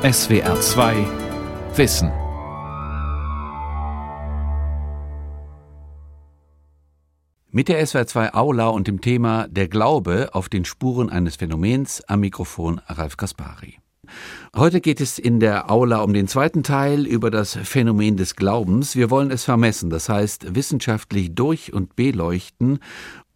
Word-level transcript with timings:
SWR 0.00 0.60
2 0.60 0.94
Wissen. 1.74 2.12
Mit 7.50 7.66
der 7.66 7.84
SWR 7.84 8.06
2 8.06 8.34
Aula 8.34 8.68
und 8.68 8.86
dem 8.86 9.00
Thema 9.00 9.48
Der 9.48 9.66
Glaube 9.66 10.28
auf 10.34 10.48
den 10.48 10.64
Spuren 10.64 11.10
eines 11.10 11.34
Phänomens 11.34 12.00
am 12.06 12.20
Mikrofon 12.20 12.80
Ralf 12.86 13.16
Kaspari. 13.16 13.80
Heute 14.54 14.80
geht 14.80 15.00
es 15.00 15.18
in 15.18 15.40
der 15.40 15.68
Aula 15.68 16.02
um 16.02 16.14
den 16.14 16.28
zweiten 16.28 16.62
Teil 16.62 17.04
über 17.04 17.32
das 17.32 17.56
Phänomen 17.56 18.16
des 18.16 18.36
Glaubens. 18.36 18.94
Wir 18.94 19.10
wollen 19.10 19.32
es 19.32 19.42
vermessen, 19.42 19.90
das 19.90 20.08
heißt 20.08 20.54
wissenschaftlich 20.54 21.34
durch 21.34 21.72
und 21.72 21.96
beleuchten 21.96 22.78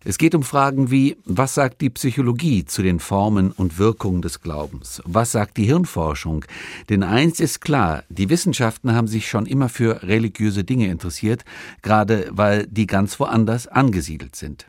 es 0.05 0.19
geht 0.19 0.35
um 0.35 0.43
Fragen 0.43 0.91
wie, 0.91 1.17
was 1.25 1.55
sagt 1.55 1.81
die 1.81 1.91
Psychologie 1.91 2.65
zu 2.65 2.83
den 2.83 2.99
Formen 2.99 3.53
und 3.53 3.79
Wirkungen 3.79 4.21
des 4.21 4.41
Glaubens? 4.41 5.01
Was 5.05 5.33
sagt 5.33 5.57
die 5.57 5.65
Hirnforschung? 5.65 6.45
Denn 6.89 7.03
eins 7.03 7.39
ist 7.39 7.61
klar, 7.61 8.03
die 8.09 8.29
Wissenschaften 8.29 8.95
haben 8.95 9.07
sich 9.07 9.29
schon 9.29 9.47
immer 9.47 9.69
für 9.69 10.03
religiöse 10.03 10.65
Dinge 10.65 10.89
interessiert, 10.89 11.45
gerade 11.83 12.29
weil 12.33 12.67
die 12.67 12.87
ganz 12.87 13.21
woanders 13.21 13.69
angesiedelt 13.69 14.35
sind. 14.35 14.67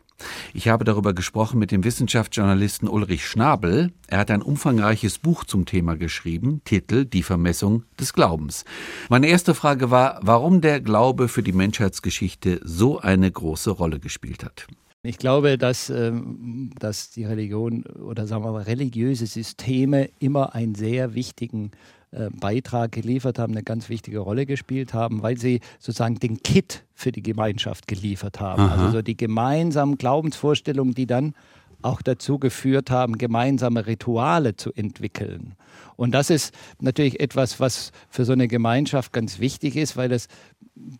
Ich 0.52 0.68
habe 0.68 0.84
darüber 0.84 1.12
gesprochen 1.12 1.58
mit 1.58 1.72
dem 1.72 1.82
Wissenschaftsjournalisten 1.82 2.88
Ulrich 2.88 3.26
Schnabel. 3.26 3.92
Er 4.06 4.18
hat 4.18 4.30
ein 4.30 4.42
umfangreiches 4.42 5.18
Buch 5.18 5.44
zum 5.44 5.66
Thema 5.66 5.96
geschrieben, 5.96 6.62
Titel 6.64 7.04
Die 7.04 7.24
Vermessung 7.24 7.82
des 7.98 8.12
Glaubens. 8.12 8.64
Meine 9.08 9.26
erste 9.26 9.54
Frage 9.54 9.90
war, 9.90 10.20
warum 10.22 10.60
der 10.60 10.80
Glaube 10.80 11.28
für 11.28 11.42
die 11.42 11.52
Menschheitsgeschichte 11.52 12.60
so 12.62 13.00
eine 13.00 13.30
große 13.30 13.70
Rolle 13.70 13.98
gespielt 13.98 14.44
hat. 14.44 14.68
Ich 15.06 15.18
glaube, 15.18 15.58
dass, 15.58 15.90
ähm, 15.90 16.70
dass 16.78 17.10
die 17.10 17.24
Religion 17.24 17.84
oder 17.84 18.26
sagen 18.26 18.42
wir 18.42 18.52
mal 18.52 18.62
religiöse 18.62 19.26
Systeme 19.26 20.08
immer 20.18 20.54
einen 20.54 20.74
sehr 20.74 21.14
wichtigen 21.14 21.72
äh, 22.10 22.30
Beitrag 22.30 22.92
geliefert 22.92 23.38
haben, 23.38 23.52
eine 23.52 23.62
ganz 23.62 23.90
wichtige 23.90 24.20
Rolle 24.20 24.46
gespielt 24.46 24.94
haben, 24.94 25.22
weil 25.22 25.36
sie 25.36 25.60
sozusagen 25.78 26.14
den 26.14 26.42
Kit 26.42 26.84
für 26.94 27.12
die 27.12 27.22
Gemeinschaft 27.22 27.86
geliefert 27.86 28.40
haben. 28.40 28.62
Aha. 28.62 28.76
Also 28.76 28.92
so 28.92 29.02
die 29.02 29.16
gemeinsamen 29.16 29.98
Glaubensvorstellungen, 29.98 30.94
die 30.94 31.06
dann 31.06 31.34
auch 31.82 32.00
dazu 32.00 32.38
geführt 32.38 32.90
haben, 32.90 33.18
gemeinsame 33.18 33.86
Rituale 33.86 34.56
zu 34.56 34.72
entwickeln. 34.72 35.54
Und 35.96 36.12
das 36.12 36.30
ist 36.30 36.54
natürlich 36.80 37.20
etwas, 37.20 37.60
was 37.60 37.92
für 38.08 38.24
so 38.24 38.32
eine 38.32 38.48
Gemeinschaft 38.48 39.12
ganz 39.12 39.38
wichtig 39.38 39.76
ist, 39.76 39.98
weil 39.98 40.12
es 40.12 40.28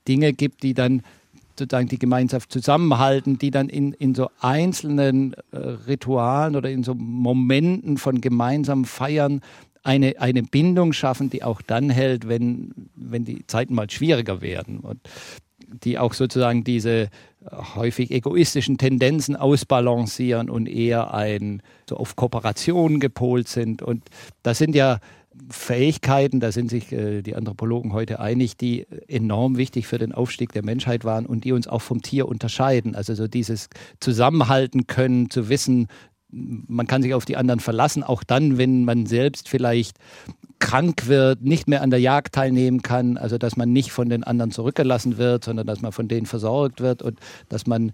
Dinge 0.06 0.34
gibt, 0.34 0.62
die 0.62 0.74
dann 0.74 1.00
sozusagen 1.58 1.88
die 1.88 1.98
Gemeinschaft 1.98 2.52
zusammenhalten, 2.52 3.38
die 3.38 3.50
dann 3.50 3.69
in, 3.69 3.92
in 3.92 4.14
so 4.14 4.28
einzelnen 4.41 5.34
äh, 5.52 5.56
Ritualen 5.58 6.56
oder 6.56 6.70
in 6.70 6.83
so 6.83 6.94
Momenten 6.94 7.96
von 7.96 8.20
gemeinsamen 8.20 8.84
Feiern 8.84 9.41
eine, 9.83 10.14
eine 10.19 10.42
Bindung 10.42 10.92
schaffen, 10.92 11.30
die 11.30 11.42
auch 11.42 11.62
dann 11.62 11.91
hält, 11.91 12.27
wenn, 12.28 12.72
wenn 12.96 13.24
die 13.24 13.46
Zeiten 13.46 13.74
mal 13.74 13.91
schwieriger 13.91 14.41
werden 14.41 14.80
und 14.80 14.98
die 15.83 15.98
auch 15.98 16.14
sozusagen 16.14 16.64
diese 16.64 16.91
äh, 16.91 17.08
häufig 17.74 18.11
egoistischen 18.11 18.78
Tendenzen 18.78 19.36
ausbalancieren 19.36 20.50
und 20.50 20.66
eher 20.66 21.14
ein, 21.14 21.62
so 21.89 21.96
auf 21.96 22.16
Kooperation 22.16 23.00
gepolt 23.00 23.48
sind. 23.48 23.83
Und 23.83 24.02
das 24.42 24.58
sind 24.58 24.74
ja 24.74 24.98
Fähigkeiten, 25.50 26.41
da 26.41 26.53
sind 26.53 26.70
sich 26.70 26.92
äh, 26.92 27.23
die 27.23 27.34
Anthropologen 27.34 27.92
heute 27.92 28.20
einig, 28.20 28.56
die 28.56 28.87
enorm 29.09 29.56
wichtig 29.56 29.86
für 29.86 29.98
den 29.98 30.12
Aufstieg 30.12 30.53
der 30.53 30.64
Menschheit 30.64 31.05
waren 31.05 31.27
und 31.27 31.45
die 31.45 31.53
uns 31.53 31.69
auch 31.69 31.83
vom 31.83 32.03
Tier 32.03 32.28
unterscheiden. 32.28 32.95
Also 32.95 33.14
so 33.14 33.28
dieses 33.28 33.69
Zusammenhalten 34.01 34.86
können, 34.86 35.31
zu 35.31 35.48
wissen, 35.48 35.89
man 36.31 36.86
kann 36.86 37.03
sich 37.03 37.14
auf 37.14 37.25
die 37.25 37.36
anderen 37.36 37.61
verlassen, 37.61 38.03
auch 38.03 38.25
dann, 38.25 38.59
wenn 38.59 38.84
man 38.84 39.06
selbst 39.06 39.48
vielleicht 39.48 39.98
krank 40.65 41.09
wird, 41.09 41.43
nicht 41.43 41.69
mehr 41.69 41.83
an 41.83 41.91
der 41.91 42.01
Jagd 42.01 42.34
teilnehmen 42.34 42.81
kann, 42.81 43.19
also 43.19 43.37
dass 43.37 43.57
man 43.57 43.70
nicht 43.70 43.93
von 43.93 44.09
den 44.09 44.25
anderen 44.25 44.51
zurückgelassen 44.51 45.19
wird, 45.19 45.45
sondern 45.45 45.67
dass 45.67 45.83
man 45.83 45.93
von 45.93 46.09
denen 46.09 46.25
versorgt 46.25 46.81
wird 46.81 47.03
und 47.03 47.19
dass 47.51 47.67
man 47.67 47.92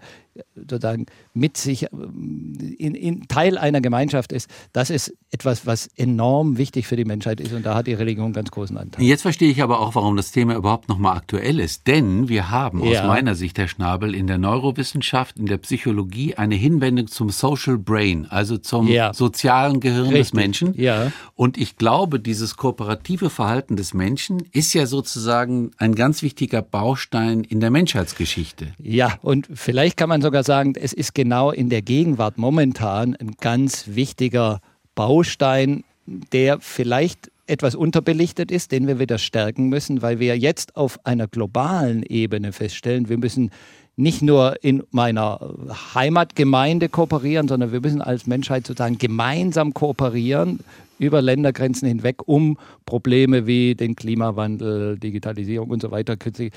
sozusagen 0.55 1.07
mit 1.33 1.57
sich 1.57 1.87
in, 1.91 2.95
in 2.95 3.27
Teil 3.27 3.57
einer 3.57 3.81
Gemeinschaft 3.81 4.31
ist, 4.31 4.49
das 4.71 4.89
ist 4.89 5.13
etwas, 5.29 5.65
was 5.65 5.87
enorm 5.97 6.57
wichtig 6.57 6.87
für 6.87 6.95
die 6.95 7.03
Menschheit 7.03 7.41
ist 7.41 7.51
und 7.53 7.65
da 7.65 7.75
hat 7.75 7.87
die 7.87 7.93
Religion 7.93 8.25
einen 8.25 8.33
ganz 8.33 8.51
großen 8.51 8.77
Anteil. 8.77 9.03
Jetzt 9.03 9.23
verstehe 9.23 9.51
ich 9.51 9.61
aber 9.61 9.79
auch, 9.79 9.95
warum 9.95 10.15
das 10.15 10.31
Thema 10.31 10.55
überhaupt 10.55 10.87
nochmal 10.87 11.17
aktuell 11.17 11.59
ist, 11.59 11.87
denn 11.87 12.29
wir 12.29 12.49
haben 12.49 12.83
ja. 12.83 13.01
aus 13.01 13.07
meiner 13.07 13.35
Sicht, 13.35 13.57
Herr 13.57 13.67
Schnabel, 13.67 14.15
in 14.15 14.27
der 14.27 14.37
Neurowissenschaft, 14.37 15.37
in 15.37 15.47
der 15.47 15.57
Psychologie 15.57 16.35
eine 16.35 16.55
Hinwendung 16.55 17.07
zum 17.07 17.29
Social 17.29 17.77
Brain, 17.77 18.25
also 18.29 18.57
zum 18.57 18.87
ja. 18.87 19.13
sozialen 19.13 19.81
Gehirn 19.81 20.07
Richtig. 20.07 20.21
des 20.21 20.33
Menschen. 20.33 20.73
Ja. 20.79 21.11
Und 21.35 21.57
ich 21.57 21.75
glaube, 21.75 22.19
dieses 22.21 22.55
kooperative 22.61 23.31
Verhalten 23.31 23.75
des 23.75 23.95
Menschen 23.95 24.43
ist 24.51 24.75
ja 24.75 24.85
sozusagen 24.85 25.71
ein 25.79 25.95
ganz 25.95 26.21
wichtiger 26.21 26.61
Baustein 26.61 27.43
in 27.43 27.59
der 27.59 27.71
Menschheitsgeschichte. 27.71 28.67
Ja, 28.77 29.17
und 29.23 29.49
vielleicht 29.51 29.97
kann 29.97 30.09
man 30.09 30.21
sogar 30.21 30.43
sagen, 30.43 30.75
es 30.75 30.93
ist 30.93 31.15
genau 31.15 31.49
in 31.49 31.69
der 31.69 31.81
Gegenwart 31.81 32.37
momentan 32.37 33.15
ein 33.15 33.31
ganz 33.41 33.85
wichtiger 33.87 34.59
Baustein, 34.93 35.83
der 36.05 36.59
vielleicht 36.59 37.31
etwas 37.47 37.73
unterbelichtet 37.73 38.51
ist, 38.51 38.71
den 38.71 38.85
wir 38.85 38.99
wieder 38.99 39.17
stärken 39.17 39.69
müssen, 39.69 40.03
weil 40.03 40.19
wir 40.19 40.37
jetzt 40.37 40.75
auf 40.75 41.03
einer 41.03 41.27
globalen 41.27 42.03
Ebene 42.03 42.51
feststellen, 42.51 43.09
wir 43.09 43.17
müssen 43.17 43.49
nicht 43.95 44.21
nur 44.21 44.63
in 44.63 44.83
meiner 44.91 45.55
Heimatgemeinde 45.95 46.89
kooperieren, 46.89 47.47
sondern 47.47 47.71
wir 47.71 47.81
müssen 47.81 48.03
als 48.03 48.27
Menschheit 48.27 48.67
sozusagen 48.67 48.99
gemeinsam 48.99 49.73
kooperieren 49.73 50.59
über 51.01 51.21
Ländergrenzen 51.21 51.87
hinweg, 51.87 52.27
um 52.27 52.59
Probleme 52.85 53.47
wie 53.47 53.73
den 53.73 53.95
Klimawandel, 53.95 54.99
Digitalisierung 54.99 55.71
und 55.71 55.81
so 55.81 55.89
weiter 55.89 56.15
in 56.35 56.51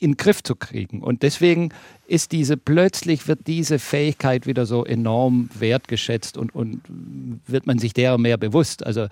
den 0.00 0.16
Griff 0.16 0.44
zu 0.44 0.54
kriegen. 0.54 1.02
Und 1.02 1.24
deswegen 1.24 1.70
ist 2.06 2.30
diese, 2.30 2.56
plötzlich 2.56 3.26
wird 3.26 3.48
diese 3.48 3.80
Fähigkeit 3.80 4.46
wieder 4.46 4.64
so 4.64 4.84
enorm 4.84 5.50
wertgeschätzt 5.58 6.38
und, 6.38 6.54
und 6.54 6.82
wird 7.48 7.66
man 7.66 7.80
sich 7.80 7.94
derer 7.94 8.16
mehr 8.16 8.36
bewusst. 8.36 8.86
Also 8.86 9.08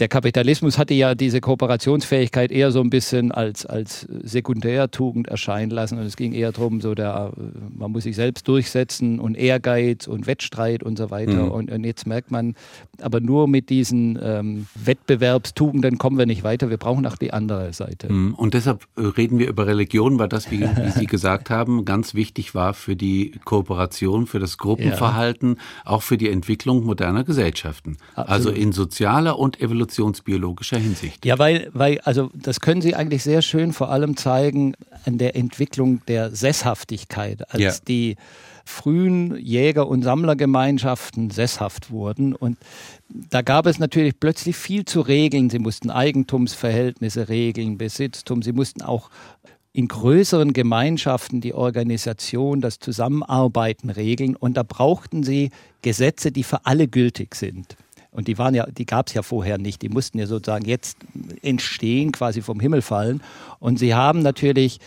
der 0.00 0.08
Kapitalismus 0.08 0.78
hatte 0.78 0.94
ja 0.94 1.14
diese 1.14 1.40
Kooperationsfähigkeit 1.40 2.50
eher 2.50 2.72
so 2.72 2.80
ein 2.80 2.88
bisschen 2.88 3.32
als, 3.32 3.66
als 3.66 4.08
Sekundärtugend 4.22 5.28
erscheinen 5.28 5.70
lassen. 5.70 5.98
Und 5.98 6.06
es 6.06 6.16
ging 6.16 6.32
eher 6.32 6.52
darum, 6.52 6.80
so 6.80 6.94
der, 6.94 7.32
man 7.76 7.92
muss 7.92 8.04
sich 8.04 8.16
selbst 8.16 8.48
durchsetzen 8.48 9.20
und 9.20 9.36
Ehrgeiz 9.36 10.06
und 10.06 10.26
Wettstreit 10.26 10.82
und 10.82 10.96
so 10.96 11.10
weiter. 11.10 11.44
Mhm. 11.44 11.50
Und, 11.50 11.70
und, 11.70 11.84
jetzt 11.84 12.06
merkt 12.06 12.30
man, 12.30 12.54
aber 13.02 13.20
nur 13.20 13.46
mit 13.46 13.68
diesen 13.68 14.18
ähm, 14.22 14.66
Wettbewerbstugenden 14.74 15.98
kommen 15.98 16.16
wir 16.16 16.26
nicht 16.26 16.44
weiter. 16.44 16.70
Wir 16.70 16.78
brauchen 16.78 17.06
auch 17.06 17.16
die 17.16 17.34
andere 17.34 17.72
Seite. 17.74 18.10
Mhm. 18.10 18.34
Und 18.34 18.54
deshalb 18.54 18.86
äh, 18.96 19.02
reden 19.02 19.38
wir 19.38 19.48
über 19.48 19.66
Religion, 19.66 20.18
weil 20.18 20.28
das, 20.28 20.50
wie, 20.50 20.62
wie 20.62 20.90
Sie 20.90 21.06
gesagt 21.10 21.50
haben, 21.50 21.84
ganz 21.84 22.14
wichtig 22.14 22.54
war 22.54 22.72
für 22.72 22.96
die 22.96 23.32
Kooperation, 23.44 24.26
für 24.26 24.38
das 24.38 24.56
Gruppenverhalten, 24.56 25.56
ja. 25.56 25.90
auch 25.92 26.02
für 26.02 26.16
die 26.16 26.30
Entwicklung 26.30 26.84
moderner 26.84 27.24
Gesellschaften. 27.24 27.98
Absolut. 28.14 28.30
Also 28.30 28.50
in 28.50 28.72
sozialer 28.72 29.38
und 29.38 29.60
evolutionärer 29.60 29.89
evolutionsbiologischer 29.90 30.78
Hinsicht. 30.78 31.26
Ja, 31.26 31.38
weil, 31.38 31.68
weil, 31.72 32.00
also 32.00 32.30
das 32.34 32.60
können 32.60 32.80
Sie 32.80 32.94
eigentlich 32.94 33.22
sehr 33.22 33.42
schön 33.42 33.72
vor 33.72 33.90
allem 33.90 34.16
zeigen 34.16 34.74
an 35.04 35.18
der 35.18 35.36
Entwicklung 35.36 36.02
der 36.06 36.30
Sesshaftigkeit, 36.30 37.52
als 37.52 37.62
ja. 37.62 37.72
die 37.86 38.16
frühen 38.64 39.36
Jäger- 39.36 39.88
und 39.88 40.02
Sammlergemeinschaften 40.02 41.30
sesshaft 41.30 41.90
wurden. 41.90 42.34
Und 42.34 42.56
da 43.08 43.42
gab 43.42 43.66
es 43.66 43.78
natürlich 43.78 44.18
plötzlich 44.18 44.56
viel 44.56 44.84
zu 44.84 45.00
regeln. 45.00 45.50
Sie 45.50 45.58
mussten 45.58 45.90
Eigentumsverhältnisse 45.90 47.28
regeln, 47.28 47.78
Besitztum. 47.78 48.42
Sie 48.42 48.52
mussten 48.52 48.82
auch 48.82 49.10
in 49.72 49.88
größeren 49.88 50.52
Gemeinschaften 50.52 51.40
die 51.40 51.54
Organisation, 51.54 52.60
das 52.60 52.78
Zusammenarbeiten 52.78 53.90
regeln. 53.90 54.36
Und 54.36 54.56
da 54.56 54.62
brauchten 54.62 55.22
sie 55.22 55.50
Gesetze, 55.82 56.32
die 56.32 56.42
für 56.42 56.66
alle 56.66 56.86
gültig 56.86 57.34
sind. 57.34 57.76
Und 58.12 58.26
die 58.26 58.38
waren 58.38 58.54
ja, 58.54 58.66
die 58.66 58.86
gab 58.86 59.08
es 59.08 59.14
ja 59.14 59.22
vorher 59.22 59.56
nicht. 59.58 59.82
Die 59.82 59.88
mussten 59.88 60.18
ja 60.18 60.26
sozusagen 60.26 60.64
jetzt 60.64 60.98
entstehen, 61.42 62.10
quasi 62.12 62.42
vom 62.42 62.58
Himmel 62.58 62.82
fallen. 62.82 63.22
Und 63.60 63.78
sie 63.78 63.94
haben 63.94 64.20
natürlich 64.22 64.80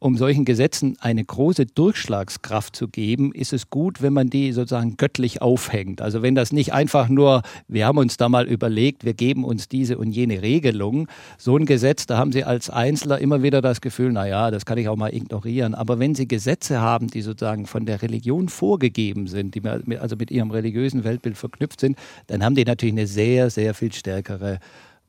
um 0.00 0.16
solchen 0.16 0.44
Gesetzen 0.44 0.96
eine 1.00 1.24
große 1.24 1.66
Durchschlagskraft 1.66 2.76
zu 2.76 2.86
geben, 2.86 3.32
ist 3.32 3.52
es 3.52 3.68
gut, 3.68 4.00
wenn 4.00 4.12
man 4.12 4.30
die 4.30 4.52
sozusagen 4.52 4.96
göttlich 4.96 5.42
aufhängt. 5.42 6.00
Also 6.00 6.22
wenn 6.22 6.36
das 6.36 6.52
nicht 6.52 6.72
einfach 6.72 7.08
nur, 7.08 7.42
wir 7.66 7.86
haben 7.86 7.98
uns 7.98 8.16
da 8.16 8.28
mal 8.28 8.46
überlegt, 8.46 9.04
wir 9.04 9.14
geben 9.14 9.44
uns 9.44 9.68
diese 9.68 9.98
und 9.98 10.12
jene 10.12 10.40
Regelung, 10.40 11.08
so 11.36 11.56
ein 11.56 11.66
Gesetz, 11.66 12.06
da 12.06 12.16
haben 12.16 12.30
Sie 12.30 12.44
als 12.44 12.70
Einzelner 12.70 13.18
immer 13.18 13.42
wieder 13.42 13.60
das 13.60 13.80
Gefühl, 13.80 14.12
na 14.12 14.28
ja, 14.28 14.52
das 14.52 14.64
kann 14.64 14.78
ich 14.78 14.88
auch 14.88 14.96
mal 14.96 15.12
ignorieren. 15.12 15.74
Aber 15.74 15.98
wenn 15.98 16.14
Sie 16.14 16.28
Gesetze 16.28 16.80
haben, 16.80 17.08
die 17.08 17.22
sozusagen 17.22 17.66
von 17.66 17.84
der 17.84 18.00
Religion 18.00 18.48
vorgegeben 18.48 19.26
sind, 19.26 19.56
die 19.56 19.62
also 19.98 20.14
mit 20.14 20.30
Ihrem 20.30 20.52
religiösen 20.52 21.02
Weltbild 21.02 21.36
verknüpft 21.36 21.80
sind, 21.80 21.98
dann 22.28 22.44
haben 22.44 22.54
die 22.54 22.64
natürlich 22.64 22.94
eine 22.94 23.08
sehr, 23.08 23.50
sehr 23.50 23.74
viel 23.74 23.92
stärkere 23.92 24.60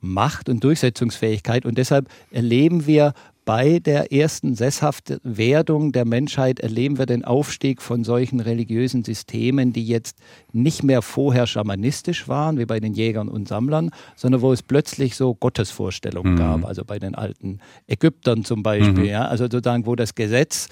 Macht 0.01 0.50
und 0.50 0.63
Durchsetzungsfähigkeit. 0.63 1.65
Und 1.65 1.77
deshalb 1.77 2.07
erleben 2.31 2.88
wir 2.88 3.13
bei 3.50 3.80
der 3.80 4.13
ersten 4.13 4.54
Sesshaftwerdung 4.54 5.92
der 5.92 6.06
Menschheit 6.06 6.60
erleben 6.60 7.00
wir 7.00 7.07
den 7.07 7.25
Aufstieg 7.25 7.81
von 7.81 8.04
solchen 8.04 8.42
religiösen 8.42 9.04
Systemen, 9.04 9.74
die 9.74 9.88
jetzt 9.88 10.19
nicht 10.51 10.84
mehr 10.84 11.01
vorher 11.01 11.48
schamanistisch 11.48 12.28
waren, 12.28 12.60
wie 12.60 12.68
bei 12.68 12.80
den 12.80 12.94
Jägern 12.94 13.28
und 13.28 13.48
Sammlern, 13.48 13.90
sondern 14.16 14.44
wo 14.44 14.54
es 14.54 14.62
plötzlich 14.62 15.16
so 15.16 15.34
Gottesvorstellungen 15.34 16.34
mhm. 16.34 16.38
gab, 16.38 16.63
also 16.63 16.86
bei 16.86 17.00
den 17.00 17.16
alten 17.16 17.57
Ägyptern 17.88 18.46
zum 18.46 18.62
Beispiel, 18.62 19.06
mhm. 19.06 19.06
ja, 19.06 19.25
also 19.25 19.46
sozusagen, 19.46 19.88
wo 19.88 19.96
das 19.96 20.13
Gesetz 20.13 20.69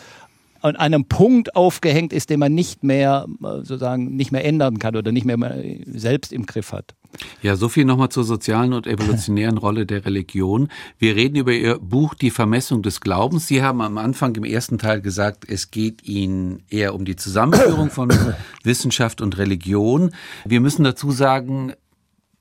an 0.62 0.76
einem 0.76 1.06
Punkt 1.06 1.56
aufgehängt 1.56 2.14
ist, 2.14 2.30
den 2.30 2.40
man 2.40 2.54
nicht 2.54 2.84
mehr 2.84 3.28
sozusagen 3.40 4.16
nicht 4.16 4.32
mehr 4.32 4.46
ändern 4.46 4.80
kann 4.80 4.96
oder 4.96 5.12
nicht 5.12 5.26
mehr 5.26 5.38
selbst 5.86 6.34
im 6.34 6.46
Griff 6.46 6.72
hat. 6.72 6.96
Ja, 7.42 7.56
so 7.56 7.70
viel 7.70 7.86
nochmal 7.86 8.10
zur 8.10 8.24
sozialen 8.24 8.74
und 8.74 8.86
evolutionären 8.86 9.58
Rolle 9.58 9.86
der 9.86 10.06
Religion. 10.06 10.70
Wir 11.00 11.16
reden 11.16 11.38
über 11.38 11.54
Ihr 11.54 11.80
Buch 11.80 12.14
Die 12.14 12.30
Vermessung 12.30 12.82
des 12.82 13.02
Glaubens. 13.02 13.48
Sie 13.48 13.64
haben 13.64 13.82
am 13.82 13.98
Anfang 13.98 14.36
im 14.36 14.44
ersten 14.44 14.78
Teil 14.78 15.02
gesagt, 15.02 15.46
es 15.48 15.72
geht 15.72 16.04
Ihnen 16.04 16.64
eher 16.70 16.94
um 16.94 17.06
die 17.06 17.16
Zusammenführung 17.16 17.90
von 17.90 18.10
Wissenschaft 18.64 19.22
und 19.22 19.38
Religion. 19.38 20.12
Wir 20.46 20.62
müssen 20.62 20.84
dazu 20.84 21.12
sagen, 21.12 21.74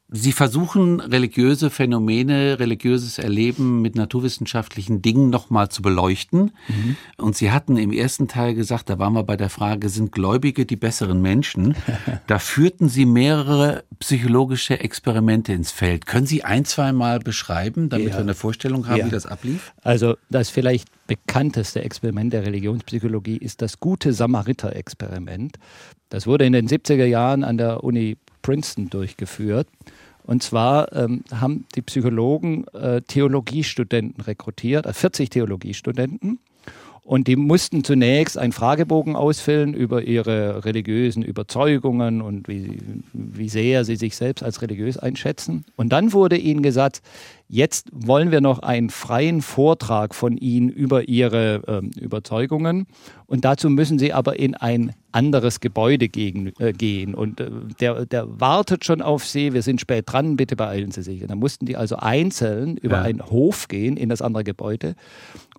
Sie 0.08 0.30
versuchen 0.30 1.00
religiöse 1.00 1.68
Phänomene, 1.68 2.60
religiöses 2.60 3.18
Erleben 3.18 3.82
mit 3.82 3.96
naturwissenschaftlichen 3.96 5.02
Dingen 5.02 5.30
nochmal 5.30 5.68
zu 5.68 5.82
beleuchten. 5.82 6.52
Mhm. 6.68 6.96
Und 7.16 7.36
Sie 7.36 7.50
hatten 7.50 7.76
im 7.76 7.92
ersten 7.92 8.28
Teil 8.28 8.54
gesagt, 8.54 8.88
da 8.88 9.00
waren 9.00 9.14
wir 9.14 9.24
bei 9.24 9.36
der 9.36 9.50
Frage, 9.50 9.88
sind 9.88 10.12
Gläubige 10.12 10.64
die 10.64 10.76
besseren 10.76 11.20
Menschen? 11.20 11.74
da 12.28 12.38
führten 12.38 12.88
Sie 12.88 13.04
mehrere 13.04 13.82
psychologische 13.98 14.78
Experimente 14.78 15.52
ins 15.52 15.72
Feld. 15.72 16.06
Können 16.06 16.26
Sie 16.26 16.44
ein, 16.44 16.64
zwei 16.64 16.92
Mal 16.92 17.18
beschreiben, 17.18 17.88
damit 17.88 18.08
ja. 18.08 18.14
wir 18.14 18.20
eine 18.20 18.34
Vorstellung 18.34 18.86
haben, 18.86 18.98
ja. 18.98 19.06
wie 19.06 19.10
das 19.10 19.26
ablief? 19.26 19.72
Also 19.82 20.16
das 20.30 20.50
vielleicht 20.50 20.86
bekannteste 21.08 21.82
Experiment 21.82 22.32
der 22.32 22.46
Religionspsychologie 22.46 23.38
ist 23.38 23.60
das 23.60 23.80
gute 23.80 24.12
Samariter-Experiment. 24.12 25.58
Das 26.10 26.28
wurde 26.28 26.46
in 26.46 26.52
den 26.52 26.68
70er 26.68 27.06
Jahren 27.06 27.42
an 27.42 27.58
der 27.58 27.82
Uni 27.82 28.16
Princeton 28.42 28.88
durchgeführt. 28.88 29.66
Und 30.26 30.42
zwar 30.42 30.92
ähm, 30.92 31.22
haben 31.32 31.66
die 31.74 31.82
Psychologen 31.82 32.66
äh, 32.68 33.00
Theologiestudenten 33.02 34.22
rekrutiert, 34.24 34.86
40 34.92 35.26
äh, 35.26 35.30
Theologiestudenten. 35.30 36.40
Und 37.06 37.28
die 37.28 37.36
mussten 37.36 37.84
zunächst 37.84 38.36
einen 38.36 38.50
Fragebogen 38.50 39.14
ausfüllen 39.14 39.74
über 39.74 40.02
ihre 40.02 40.64
religiösen 40.64 41.22
Überzeugungen 41.22 42.20
und 42.20 42.48
wie, 42.48 42.80
wie 43.12 43.48
sehr 43.48 43.84
sie 43.84 43.94
sich 43.94 44.16
selbst 44.16 44.42
als 44.42 44.60
religiös 44.60 44.98
einschätzen. 44.98 45.64
Und 45.76 45.90
dann 45.90 46.12
wurde 46.12 46.36
ihnen 46.36 46.62
gesagt, 46.62 47.02
jetzt 47.48 47.88
wollen 47.92 48.30
wir 48.30 48.40
noch 48.40 48.60
einen 48.60 48.90
freien 48.90 49.42
Vortrag 49.42 50.14
von 50.14 50.36
ihnen 50.36 50.68
über 50.68 51.08
ihre 51.08 51.62
äh, 51.66 52.00
Überzeugungen. 52.00 52.86
Und 53.26 53.44
dazu 53.44 53.70
müssen 53.70 53.98
sie 53.98 54.12
aber 54.12 54.38
in 54.38 54.54
ein 54.54 54.92
anderes 55.12 55.60
Gebäude 55.60 56.08
gegen, 56.08 56.52
äh, 56.58 56.72
gehen. 56.72 57.14
Und 57.14 57.40
äh, 57.40 57.50
der, 57.80 58.06
der 58.06 58.40
wartet 58.40 58.84
schon 58.84 59.02
auf 59.02 59.26
sie, 59.26 59.52
wir 59.52 59.62
sind 59.62 59.80
spät 59.80 60.04
dran, 60.06 60.36
bitte 60.36 60.56
beeilen 60.56 60.90
Sie 60.90 61.02
sich. 61.02 61.22
Und 61.22 61.30
dann 61.30 61.38
mussten 61.38 61.66
die 61.66 61.76
also 61.76 61.96
einzeln 61.96 62.76
über 62.76 62.96
ja. 62.96 63.02
einen 63.02 63.24
Hof 63.24 63.68
gehen 63.68 63.96
in 63.96 64.08
das 64.08 64.22
andere 64.22 64.44
Gebäude. 64.44 64.94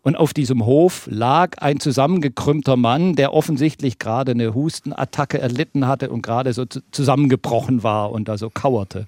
Und 0.04 0.16
auf 0.16 0.34
diesem 0.34 0.66
Hof 0.66 1.08
lag 1.12 1.58
ein 1.58 1.80
zusammengekrümmter 1.80 2.78
Mann, 2.78 3.16
der 3.16 3.34
offensichtlich 3.34 4.00
gerade 4.00 4.32
eine 4.32 4.54
Hustenattacke 4.54 5.40
erlitten 5.40 5.88
hatte 5.88 6.10
und 6.10 6.22
gerade 6.22 6.54
so 6.54 6.66
zusammengebrochen 6.66 7.84
war 7.84 8.12
und 8.12 8.30
da 8.30 8.38
so 8.38 8.50
kauerte. 8.50 9.06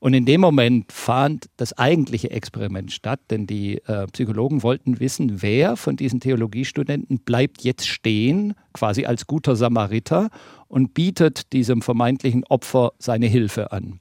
Und 0.00 0.14
in 0.14 0.24
dem 0.24 0.40
Moment 0.40 0.92
fand 0.92 1.46
das 1.56 1.76
eigentliche 1.76 2.30
Experiment 2.30 2.92
statt, 2.92 3.20
denn 3.30 3.46
die 3.46 3.78
äh, 3.86 4.06
Psychologen 4.06 4.62
wollten 4.62 5.00
wissen, 5.00 5.42
wer 5.42 5.76
von 5.76 5.96
diesen 5.96 6.20
Theologiestudenten 6.20 7.18
bleibt 7.20 7.62
jetzt 7.62 7.88
stehen, 7.88 8.54
quasi 8.72 9.06
als 9.06 9.26
guter 9.26 9.56
Samariter, 9.56 10.30
und 10.68 10.94
bietet 10.94 11.52
diesem 11.52 11.82
vermeintlichen 11.82 12.44
Opfer 12.44 12.92
seine 12.98 13.26
Hilfe 13.26 13.72
an. 13.72 13.98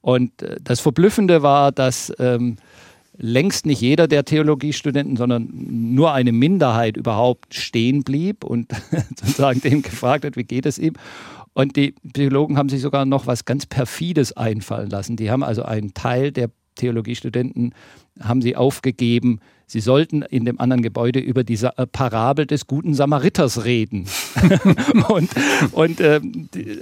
Und 0.00 0.42
äh, 0.42 0.56
das 0.62 0.80
Verblüffende 0.80 1.42
war, 1.42 1.72
dass 1.72 2.12
ähm, 2.18 2.56
längst 3.18 3.66
nicht 3.66 3.80
jeder 3.82 4.08
der 4.08 4.24
Theologiestudenten, 4.24 5.16
sondern 5.16 5.48
nur 5.52 6.12
eine 6.12 6.32
Minderheit 6.32 6.96
überhaupt 6.96 7.54
stehen 7.54 8.04
blieb 8.04 8.44
und 8.44 8.70
sozusagen 9.16 9.60
dem 9.60 9.82
gefragt 9.82 10.24
hat, 10.24 10.36
wie 10.36 10.44
geht 10.44 10.66
es 10.66 10.78
ihm. 10.78 10.94
Und 11.58 11.74
die 11.74 11.96
Psychologen 12.12 12.56
haben 12.56 12.68
sich 12.68 12.80
sogar 12.80 13.04
noch 13.04 13.26
was 13.26 13.44
ganz 13.44 13.66
Perfides 13.66 14.36
einfallen 14.36 14.90
lassen. 14.90 15.16
Die 15.16 15.28
haben 15.28 15.42
also 15.42 15.64
einen 15.64 15.92
Teil 15.92 16.30
der 16.30 16.50
Theologiestudenten 16.76 17.74
haben 18.20 18.42
sie 18.42 18.56
aufgegeben, 18.56 19.40
Sie 19.70 19.80
sollten 19.80 20.22
in 20.22 20.46
dem 20.46 20.58
anderen 20.60 20.80
Gebäude 20.80 21.18
über 21.18 21.44
die 21.44 21.56
Sa 21.56 21.74
äh, 21.76 21.86
Parabel 21.86 22.46
des 22.46 22.66
guten 22.66 22.94
Samariters 22.94 23.66
reden. 23.66 24.06
und 25.10 25.28
und 25.72 26.00
äh, 26.00 26.20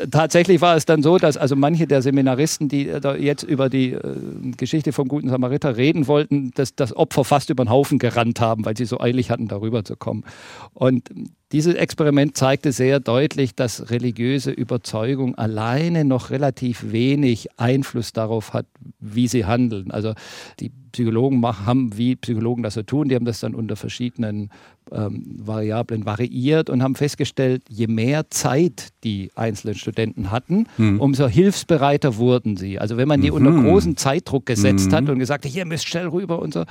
tatsächlich 0.09 0.61
war 0.61 0.77
es 0.77 0.87
dann 0.87 1.03
so, 1.03 1.19
dass 1.19 1.37
also 1.37 1.57
manche 1.57 1.89
der 1.89 2.01
Seminaristen, 2.01 2.69
die 2.69 2.89
äh, 2.89 3.17
jetzt 3.21 3.43
über 3.43 3.69
die 3.69 3.95
äh, 3.95 4.01
Geschichte 4.57 4.93
vom 4.93 5.09
guten 5.09 5.29
Samariter 5.29 5.77
reden 5.77 6.07
wollten, 6.07 6.53
dass 6.53 6.77
das 6.77 6.95
Opfer 6.95 7.25
fast 7.25 7.51
über 7.51 7.65
den 7.65 7.71
Haufen 7.71 7.99
gerannt 7.99 8.41
haben, 8.41 8.65
weil 8.65 8.77
sie 8.77 8.85
so 8.85 9.01
eilig 9.01 9.33
hatten, 9.33 9.49
darüber 9.49 9.85
zu 9.85 9.97
kommen. 9.97 10.23
Und 10.73 11.11
dieses 11.51 11.75
Experiment 11.75 12.37
zeigte 12.37 12.71
sehr 12.71 13.01
deutlich, 13.01 13.57
dass 13.57 13.91
religiöse 13.91 14.53
Überzeugung 14.53 15.35
alleine 15.35 16.05
noch 16.05 16.31
relativ 16.31 16.93
wenig 16.93 17.49
Einfluss 17.57 18.13
darauf 18.13 18.53
hat, 18.53 18.67
wie 19.01 19.27
sie 19.27 19.45
handeln. 19.45 19.91
Also 19.91 20.15
die 20.61 20.71
Psychologen 20.97 21.45
haben, 21.45 21.99
wie 21.99 22.17
Psychologen 22.17 22.63
das 22.63 22.73
so 22.73 22.83
tun, 22.83 23.11
die 23.11 23.15
haben 23.15 23.27
das 23.27 23.41
dann 23.41 23.55
unter 23.55 23.77
verschiedenen 23.77 24.49
ähm, 24.91 25.25
Variablen 25.27 26.07
variiert 26.07 26.71
und 26.71 26.83
haben 26.83 26.95
festgestellt, 26.95 27.65
je 27.69 27.87
mehr 27.87 28.31
Zeit 28.31 28.89
die 29.05 29.31
einzelnen 29.35 29.75
Studenten 29.75 30.31
hatten, 30.31 30.69
mhm. 30.79 30.99
umso 30.99 31.29
hilfsbereiter 31.29 32.17
wurden 32.17 32.57
sie. 32.57 32.79
Also 32.79 32.97
wenn 32.97 33.09
man 33.09 33.21
die 33.21 33.31
mhm. 33.31 33.37
unter 33.37 33.63
großen 33.63 33.99
Zeitdruck 33.99 34.47
gesetzt 34.47 34.91
mhm. 34.91 34.95
hat 34.95 35.09
und 35.11 35.19
gesagt 35.19 35.45
hat, 35.45 35.53
hier 35.53 35.67
müsst 35.67 35.87
schnell 35.87 36.09
rüber 36.09 36.39
und 36.39 36.55
so, 36.55 36.65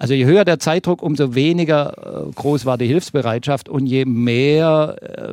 also 0.00 0.14
je 0.14 0.26
höher 0.26 0.44
der 0.44 0.60
Zeitdruck, 0.60 1.02
umso 1.02 1.34
weniger 1.34 2.26
äh, 2.28 2.32
groß 2.32 2.64
war 2.66 2.78
die 2.78 2.86
Hilfsbereitschaft 2.86 3.68
und 3.68 3.86
je 3.86 4.04
mehr 4.04 4.96
äh, 5.00 5.32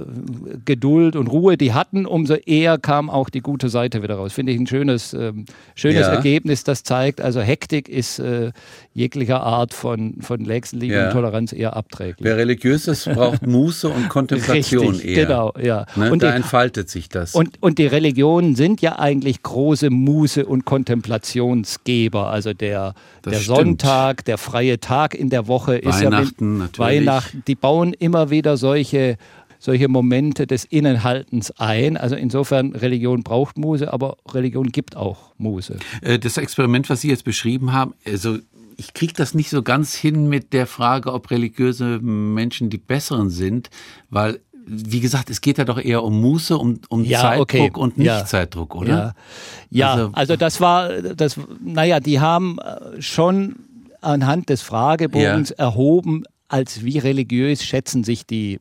Geduld 0.65 1.15
und 1.15 1.27
Ruhe 1.27 1.55
die 1.55 1.73
hatten, 1.73 2.07
umso 2.07 2.33
eher 2.33 2.79
kam 2.79 3.11
auch 3.11 3.29
die 3.29 3.41
gute 3.41 3.69
Seite 3.69 4.01
wieder 4.01 4.15
raus. 4.15 4.33
Finde 4.33 4.53
ich 4.53 4.59
ein 4.59 4.65
schönes, 4.65 5.13
ähm, 5.13 5.45
schönes 5.75 6.07
ja. 6.07 6.13
Ergebnis, 6.13 6.63
das 6.63 6.81
zeigt, 6.81 7.21
also 7.21 7.41
Hektik 7.41 7.87
ist 7.87 8.17
äh, 8.17 8.51
jeglicher 8.95 9.41
Art 9.41 9.73
von, 9.73 10.15
von 10.21 10.41
Nächstenliebe 10.41 10.95
ja. 10.95 11.05
und 11.07 11.11
Toleranz 11.11 11.53
eher 11.53 11.75
abträglich. 11.75 12.17
Wer 12.21 12.37
religiös 12.37 12.87
ist, 12.87 13.05
braucht 13.05 13.45
Muße 13.45 13.87
und 13.87 14.09
Kontemplation 14.09 14.95
Richtig, 14.95 15.15
eher. 15.15 15.25
Genau, 15.25 15.53
ja. 15.61 15.85
Ne? 15.95 16.11
Und 16.11 16.23
da 16.23 16.31
die, 16.31 16.37
entfaltet 16.37 16.89
sich 16.89 17.09
das. 17.09 17.35
Und, 17.35 17.61
und 17.61 17.77
die 17.77 17.85
Religionen 17.85 18.55
sind 18.55 18.81
ja 18.81 18.97
eigentlich 18.97 19.43
große 19.43 19.87
Muße- 19.89 20.45
und 20.45 20.65
Kontemplationsgeber. 20.65 22.29
Also 22.29 22.53
der, 22.53 22.95
der 23.25 23.39
Sonntag, 23.39 24.25
der 24.25 24.37
freie 24.55 24.79
Tag 24.79 25.15
in 25.15 25.29
der 25.29 25.47
Woche 25.47 25.75
ist 25.75 26.01
Weihnachten, 26.01 26.53
ja 26.53 26.63
natürlich. 26.63 26.79
Weihnachten. 26.79 27.43
Die 27.45 27.55
bauen 27.55 27.91
immer 27.91 28.29
wieder 28.29 28.55
solche 28.55 29.17
solche 29.59 29.87
Momente 29.87 30.47
des 30.47 30.63
Innenhaltens 30.63 31.51
ein. 31.57 31.97
Also 31.97 32.15
insofern, 32.15 32.73
Religion 32.73 33.23
braucht 33.23 33.57
Muse, 33.57 33.91
aber 33.91 34.17
Religion 34.31 34.71
gibt 34.71 34.95
auch 34.95 35.33
Muse. 35.37 35.77
Äh, 36.01 36.19
das 36.19 36.37
Experiment, 36.37 36.89
was 36.89 37.01
Sie 37.01 37.09
jetzt 37.09 37.23
beschrieben 37.23 37.73
haben, 37.73 37.95
also 38.05 38.37
ich 38.77 38.93
kriege 38.93 39.13
das 39.13 39.33
nicht 39.33 39.49
so 39.49 39.63
ganz 39.63 39.95
hin 39.95 40.27
mit 40.27 40.53
der 40.53 40.67
Frage, 40.67 41.11
ob 41.11 41.31
religiöse 41.31 41.99
Menschen 41.99 42.69
die 42.69 42.77
besseren 42.77 43.29
sind, 43.29 43.69
weil 44.09 44.39
wie 44.67 44.99
gesagt, 44.99 45.29
es 45.29 45.41
geht 45.41 45.57
ja 45.57 45.65
doch 45.65 45.79
eher 45.79 46.03
um 46.03 46.19
Muße, 46.21 46.57
um, 46.57 46.79
um 46.89 47.03
ja, 47.03 47.21
Zeitdruck 47.21 47.49
okay. 47.49 47.71
und 47.75 47.97
Nicht-Zeitdruck, 47.97 48.73
ja. 48.73 48.81
oder? 48.81 48.95
Ja, 48.95 49.13
ja 49.69 49.91
also, 49.93 50.09
also, 50.13 50.35
das 50.35 50.59
war, 50.59 50.89
das, 50.89 51.39
naja, 51.63 51.99
die 51.99 52.19
haben 52.19 52.57
äh, 52.59 53.01
schon 53.01 53.55
anhand 54.05 54.49
des 54.49 54.61
Fragebogens 54.61 55.49
ja. 55.49 55.55
erhoben, 55.57 56.23
als 56.47 56.83
wie 56.83 56.99
religiös 56.99 57.63
schätzen 57.63 58.03
sich 58.03 58.25
die 58.25 58.59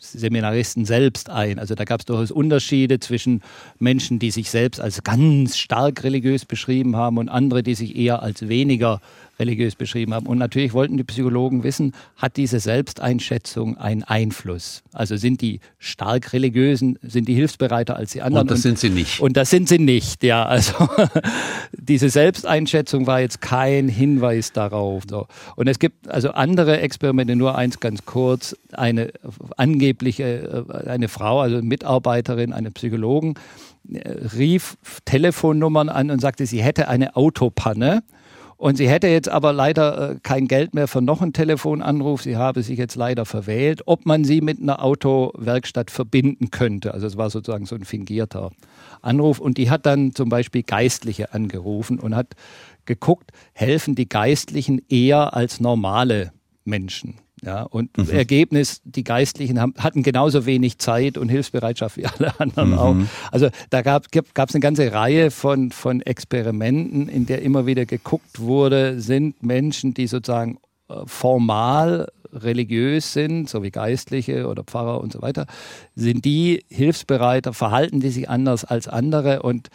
Seminaristen 0.00 0.84
selbst 0.84 1.30
ein. 1.30 1.58
Also 1.58 1.74
da 1.74 1.84
gab 1.84 2.00
es 2.00 2.06
durchaus 2.06 2.30
Unterschiede 2.30 3.00
zwischen 3.00 3.42
Menschen, 3.78 4.18
die 4.18 4.30
sich 4.30 4.50
selbst 4.50 4.80
als 4.80 5.02
ganz 5.02 5.56
stark 5.56 6.04
religiös 6.04 6.44
beschrieben 6.44 6.96
haben 6.96 7.18
und 7.18 7.28
andere, 7.28 7.62
die 7.62 7.74
sich 7.74 7.96
eher 7.96 8.22
als 8.22 8.48
weniger 8.48 9.00
religiös 9.38 9.76
beschrieben 9.76 10.14
haben. 10.14 10.26
Und 10.26 10.38
natürlich 10.38 10.72
wollten 10.72 10.96
die 10.96 11.04
Psychologen 11.04 11.62
wissen, 11.62 11.92
hat 12.16 12.36
diese 12.36 12.60
Selbsteinschätzung 12.60 13.76
einen 13.76 14.02
Einfluss? 14.02 14.82
Also 14.92 15.16
sind 15.16 15.40
die 15.40 15.60
stark 15.78 16.32
religiösen, 16.32 16.98
sind 17.02 17.28
die 17.28 17.34
hilfsbereiter 17.34 17.96
als 17.96 18.12
die 18.12 18.22
anderen? 18.22 18.42
Und 18.42 18.50
das 18.50 18.62
sind 18.62 18.78
sie 18.78 18.90
nicht. 18.90 19.20
Und 19.20 19.36
das 19.36 19.50
sind 19.50 19.68
sie 19.68 19.78
nicht, 19.78 20.24
ja. 20.24 20.44
Also 20.44 20.74
diese 21.72 22.08
Selbsteinschätzung 22.08 23.06
war 23.06 23.20
jetzt 23.20 23.40
kein 23.40 23.88
Hinweis 23.88 24.52
darauf. 24.52 25.04
So. 25.08 25.26
Und 25.56 25.68
es 25.68 25.78
gibt 25.78 26.08
also 26.08 26.30
andere 26.30 26.80
Experimente, 26.80 27.36
nur 27.36 27.56
eins 27.56 27.80
ganz 27.80 28.04
kurz. 28.04 28.56
Eine 28.72 29.12
angebliche, 29.56 30.66
äh, 30.68 30.88
eine 30.88 31.08
Frau, 31.08 31.40
also 31.40 31.62
Mitarbeiterin, 31.62 32.52
eine 32.52 32.70
Psychologen, 32.70 33.34
äh, 33.92 34.10
rief 34.36 34.76
Telefonnummern 35.04 35.88
an 35.88 36.10
und 36.10 36.20
sagte, 36.20 36.46
sie 36.46 36.62
hätte 36.62 36.88
eine 36.88 37.16
Autopanne 37.16 38.02
Und 38.56 38.76
sie 38.76 38.88
hätte 38.88 39.08
jetzt 39.08 39.28
aber 39.28 39.52
leider 39.52 40.12
äh, 40.12 40.16
kein 40.22 40.48
Geld 40.48 40.74
mehr 40.74 40.88
für 40.88 41.02
noch 41.02 41.20
einen 41.20 41.34
Telefonanruf. 41.34 42.22
Sie 42.22 42.36
habe 42.36 42.62
sich 42.62 42.78
jetzt 42.78 42.96
leider 42.96 43.26
verwählt, 43.26 43.82
ob 43.86 44.06
man 44.06 44.24
sie 44.24 44.40
mit 44.40 44.60
einer 44.60 44.82
Autowerkstatt 44.82 45.90
verbinden 45.90 46.50
könnte. 46.50 46.94
Also 46.94 47.06
es 47.06 47.16
war 47.18 47.28
sozusagen 47.28 47.66
so 47.66 47.74
ein 47.74 47.84
fingierter 47.84 48.50
Anruf. 49.02 49.40
Und 49.40 49.58
die 49.58 49.70
hat 49.70 49.84
dann 49.84 50.14
zum 50.14 50.30
Beispiel 50.30 50.62
Geistliche 50.62 51.34
angerufen 51.34 51.98
und 51.98 52.16
hat 52.16 52.34
geguckt, 52.86 53.32
helfen 53.52 53.94
die 53.94 54.08
Geistlichen 54.08 54.80
eher 54.88 55.34
als 55.34 55.60
normale 55.60 56.32
Menschen. 56.64 57.16
Ja, 57.42 57.62
und 57.62 57.96
mhm. 57.98 58.10
Ergebnis, 58.10 58.80
die 58.84 59.04
Geistlichen 59.04 59.60
haben, 59.60 59.74
hatten 59.76 60.02
genauso 60.02 60.46
wenig 60.46 60.78
Zeit 60.78 61.18
und 61.18 61.28
Hilfsbereitschaft 61.28 61.98
wie 61.98 62.06
alle 62.06 62.38
anderen 62.40 62.70
mhm. 62.70 62.78
auch. 62.78 62.96
Also 63.30 63.50
da 63.68 63.82
gab 63.82 64.06
es 64.12 64.54
eine 64.54 64.60
ganze 64.60 64.90
Reihe 64.92 65.30
von, 65.30 65.70
von 65.70 66.00
Experimenten, 66.00 67.08
in 67.08 67.26
der 67.26 67.42
immer 67.42 67.66
wieder 67.66 67.84
geguckt 67.84 68.40
wurde, 68.40 69.00
sind 69.00 69.42
Menschen, 69.42 69.92
die 69.92 70.06
sozusagen 70.06 70.58
äh, 70.88 70.94
formal 71.04 72.08
religiös 72.32 73.12
sind, 73.12 73.48
so 73.48 73.62
wie 73.62 73.70
Geistliche 73.70 74.46
oder 74.46 74.64
Pfarrer 74.64 75.00
und 75.00 75.12
so 75.12 75.22
weiter, 75.22 75.46
sind 75.94 76.24
die 76.24 76.64
hilfsbereiter, 76.68 77.52
verhalten 77.52 78.00
die 78.00 78.10
sich 78.10 78.28
anders 78.28 78.64
als 78.64 78.88
andere 78.88 79.42
und 79.42 79.68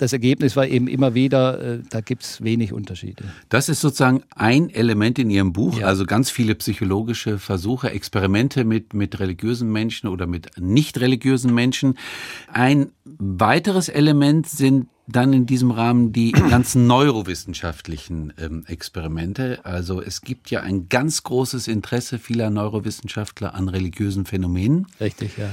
das 0.00 0.14
Ergebnis 0.14 0.56
war 0.56 0.66
eben 0.66 0.88
immer 0.88 1.12
wieder, 1.12 1.60
äh, 1.60 1.78
da 1.90 2.00
gibt 2.00 2.22
es 2.22 2.42
wenig 2.42 2.72
Unterschiede. 2.72 3.22
Das 3.50 3.68
ist 3.68 3.82
sozusagen 3.82 4.22
ein 4.34 4.70
Element 4.70 5.18
in 5.18 5.28
Ihrem 5.28 5.52
Buch, 5.52 5.78
ja. 5.78 5.86
also 5.86 6.06
ganz 6.06 6.30
viele 6.30 6.54
psychologische 6.54 7.38
Versuche, 7.38 7.90
Experimente 7.90 8.64
mit, 8.64 8.94
mit 8.94 9.20
religiösen 9.20 9.70
Menschen 9.70 10.08
oder 10.08 10.26
mit 10.26 10.52
nicht 10.58 10.98
religiösen 11.00 11.52
Menschen. 11.52 11.98
Ein 12.50 12.92
weiteres 13.04 13.90
Element 13.90 14.48
sind 14.48 14.88
dann 15.06 15.34
in 15.34 15.44
diesem 15.44 15.70
Rahmen 15.70 16.12
die 16.12 16.32
ganzen 16.50 16.86
neurowissenschaftlichen 16.86 18.32
ähm, 18.38 18.64
Experimente. 18.68 19.60
Also 19.64 20.00
es 20.00 20.22
gibt 20.22 20.50
ja 20.50 20.60
ein 20.60 20.88
ganz 20.88 21.24
großes 21.24 21.68
Interesse 21.68 22.18
vieler 22.18 22.48
Neurowissenschaftler 22.48 23.54
an 23.54 23.68
religiösen 23.68 24.24
Phänomenen. 24.24 24.86
Richtig, 24.98 25.36
ja. 25.36 25.50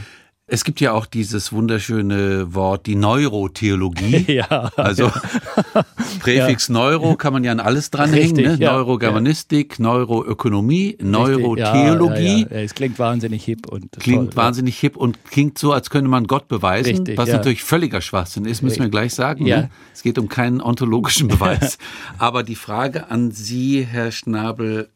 Es 0.49 0.63
gibt 0.63 0.79
ja 0.79 0.93
auch 0.93 1.05
dieses 1.05 1.51
wunderschöne 1.51 2.55
Wort, 2.55 2.85
die 2.85 2.95
Neurotheologie. 2.95 4.23
ja. 4.31 4.71
Also 4.77 5.07
ja. 5.07 5.83
Präfix 6.21 6.69
ja. 6.69 6.73
Neuro 6.73 7.17
kann 7.17 7.33
man 7.33 7.43
ja 7.43 7.51
an 7.51 7.59
alles 7.59 7.91
dranhängen. 7.91 8.35
Ne? 8.37 8.57
Ja, 8.57 8.71
Neurogermanistik, 8.71 9.77
Neuroökonomie, 9.77 10.97
Neurotheologie. 11.01 12.47
Es 12.49 12.73
klingt 12.75 12.97
wahnsinnig 12.97 13.43
hip 13.43 13.67
und 13.67 13.91
klingt 13.99 14.33
toll, 14.33 14.41
wahnsinnig 14.41 14.79
hip 14.79 14.95
und 14.95 15.25
klingt 15.25 15.57
so, 15.57 15.73
als 15.73 15.89
könnte 15.89 16.09
man 16.09 16.27
Gott 16.27 16.47
beweisen, 16.47 16.95
Richtig, 16.95 17.17
was 17.17 17.29
natürlich 17.29 17.65
völliger 17.65 17.99
Schwachsinn 17.99 18.45
ist, 18.45 18.61
müssen 18.61 18.79
wir 18.79 18.89
gleich 18.89 19.13
sagen. 19.13 19.43
Ne? 19.43 19.69
Es 19.93 20.01
geht 20.01 20.17
um 20.17 20.29
keinen 20.29 20.61
ontologischen 20.61 21.27
Beweis. 21.27 21.77
Aber 22.19 22.43
die 22.43 22.55
Frage 22.55 23.11
an 23.11 23.31
Sie, 23.31 23.85
Herr 23.85 24.13
Schnabel, 24.13 24.87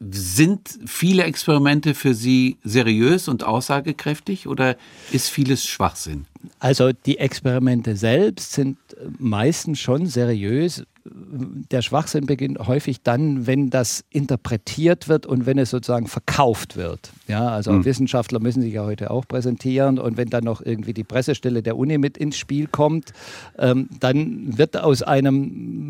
sind 0.00 0.78
viele 0.86 1.24
Experimente 1.24 1.94
für 1.94 2.14
Sie 2.14 2.56
seriös 2.62 3.26
und 3.26 3.42
aussagekräftig 3.44 4.46
oder 4.46 4.76
ist 5.10 5.28
vieles 5.28 5.64
Schwachsinn? 5.64 6.26
Also 6.60 6.92
die 6.92 7.18
Experimente 7.18 7.96
selbst 7.96 8.52
sind 8.52 8.78
meistens 9.18 9.80
schon 9.80 10.06
seriös, 10.06 10.84
der 11.10 11.82
Schwachsinn 11.82 12.26
beginnt 12.26 12.58
häufig 12.66 13.02
dann, 13.02 13.46
wenn 13.46 13.70
das 13.70 14.04
interpretiert 14.10 15.08
wird 15.08 15.26
und 15.26 15.46
wenn 15.46 15.58
es 15.58 15.70
sozusagen 15.70 16.06
verkauft 16.06 16.76
wird. 16.76 17.12
Ja, 17.26 17.48
also 17.48 17.72
mhm. 17.72 17.84
Wissenschaftler 17.84 18.40
müssen 18.40 18.62
sich 18.62 18.74
ja 18.74 18.84
heute 18.84 19.10
auch 19.10 19.26
präsentieren 19.26 19.98
und 19.98 20.16
wenn 20.16 20.28
dann 20.28 20.44
noch 20.44 20.60
irgendwie 20.60 20.94
die 20.94 21.04
Pressestelle 21.04 21.62
der 21.62 21.76
Uni 21.76 21.98
mit 21.98 22.18
ins 22.18 22.36
Spiel 22.36 22.66
kommt, 22.66 23.12
ähm, 23.58 23.88
dann 24.00 24.58
wird 24.58 24.76
aus 24.76 25.02
einem 25.02 25.87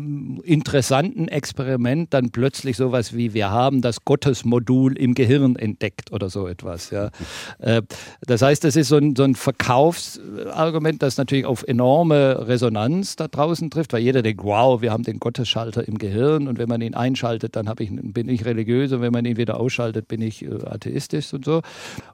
interessanten 0.49 1.27
Experiment 1.27 2.13
dann 2.13 2.31
plötzlich 2.31 2.75
sowas 2.75 3.15
wie 3.15 3.33
wir 3.33 3.51
haben 3.51 3.81
das 3.81 4.03
Gottesmodul 4.03 4.97
im 4.97 5.13
Gehirn 5.13 5.55
entdeckt 5.55 6.11
oder 6.11 6.29
so 6.29 6.47
etwas. 6.47 6.89
Ja. 6.89 7.09
Äh, 7.59 7.81
das 8.25 8.41
heißt, 8.41 8.63
das 8.63 8.75
ist 8.75 8.87
so 8.87 8.97
ein, 8.97 9.15
so 9.15 9.23
ein 9.23 9.35
Verkaufsargument, 9.35 11.01
das 11.03 11.17
natürlich 11.17 11.45
auf 11.45 11.63
enorme 11.67 12.47
Resonanz 12.47 13.15
da 13.15 13.27
draußen 13.27 13.69
trifft, 13.69 13.91
weil 13.91 14.01
jeder 14.01 14.21
denkt, 14.21 14.43
wow, 14.43 14.81
wir 14.81 14.91
haben 14.91 15.03
den 15.03 15.19
Gottesschalter 15.19 15.85
im 15.85 15.97
Gehirn 15.97 16.47
und 16.47 16.57
wenn 16.57 16.69
man 16.69 16.81
ihn 16.81 16.93
einschaltet, 16.93 17.55
dann 17.55 17.69
ich, 17.79 17.89
bin 17.91 18.29
ich 18.29 18.45
religiös 18.45 18.91
und 18.93 19.01
wenn 19.01 19.11
man 19.11 19.25
ihn 19.25 19.37
wieder 19.37 19.59
ausschaltet, 19.59 20.07
bin 20.07 20.21
ich 20.21 20.43
äh, 20.45 20.49
atheistisch 20.65 21.33
und 21.33 21.43
so. 21.43 21.61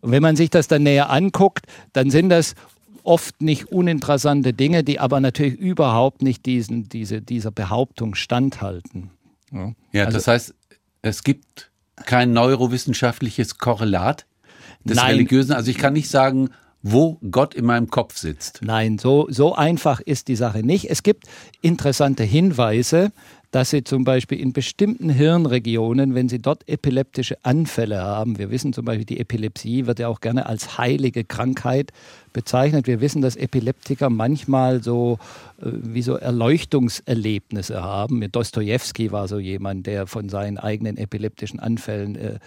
Und 0.01 0.12
wenn 0.12 0.22
man 0.22 0.36
sich 0.36 0.50
das 0.50 0.68
dann 0.68 0.84
näher 0.84 1.12
anguckt, 1.12 1.65
dann 1.94 2.10
sind 2.10 2.30
das 2.30 2.56
oft 3.06 3.42
nicht 3.42 3.72
uninteressante 3.72 4.54
Dinge, 4.54 4.84
die 4.84 5.00
aber 5.00 5.20
natürlich 5.20 5.60
überhaupt 5.60 6.22
nicht 6.22 6.46
diesen, 6.46 6.90
diese, 6.90 7.22
dieser 7.22 7.52
Behauptung 7.52 8.16
standhalten. 8.16 9.12
Ja, 9.52 9.74
ja 9.92 10.06
also, 10.06 10.18
das 10.18 10.28
heißt, 10.28 10.56
es 11.02 11.24
gibt 11.24 11.72
kein 12.06 12.34
neurowissenschaftliches 12.34 13.58
Korrelat 13.58 14.26
des 14.84 14.98
Nein. 14.98 15.12
Religiösen. 15.12 15.54
Also 15.54 15.72
ich 15.72 15.78
kann 15.78 15.94
nicht 15.94 16.10
sagen, 16.10 16.50
wo 16.82 17.18
Gott 17.32 17.56
in 17.56 17.66
meinem 17.66 17.90
Kopf 17.90 18.16
sitzt. 18.16 18.60
Nein, 18.62 19.00
so, 19.00 19.26
so 19.30 19.56
einfach 19.56 20.02
ist 20.02 20.28
die 20.28 20.36
Sache 20.36 20.60
nicht. 20.60 20.92
Es 20.92 21.02
gibt 21.02 21.26
interessante 21.62 22.24
Hinweise, 22.24 23.12
dass 23.50 23.72
sie 23.72 23.84
zum 23.84 24.04
Beispiel 24.04 24.40
in 24.40 24.54
bestimmten 24.54 25.10
Hirnregionen, 25.10 26.14
wenn 26.14 26.30
sie 26.30 26.40
dort 26.40 26.68
epileptische 26.70 27.38
Anfälle 27.44 28.04
haben, 28.04 28.38
wir 28.38 28.52
wissen 28.52 28.74
zum 28.74 28.86
Beispiel, 28.86 29.06
die 29.06 29.20
Epilepsie 29.20 29.88
wird 29.88 29.98
ja 29.98 30.10
auch 30.10 30.20
gerne 30.20 30.46
als 30.46 30.78
heilige 30.78 31.24
Krankheit 31.24 31.92
bezeichnet. 32.36 32.86
Wir 32.86 33.00
wissen, 33.00 33.22
dass 33.22 33.38
Epileptiker 33.38 34.10
manchmal 34.10 34.84
so 34.84 35.18
äh, 35.62 35.72
wie 35.72 36.01
so 36.01 36.15
Erleuchtungserlebnisse 36.15 37.82
haben. 37.82 38.30
Dostoevsky 38.30 39.13
war 39.13 39.30
so 39.30 39.39
jemand, 39.39 39.88
der 39.88 40.06
von 40.06 40.27
seinen 40.27 40.58
eigenen 40.58 40.98
epileptischen 40.98 41.62
Anfällen 41.62 42.15
äh, 42.15 42.39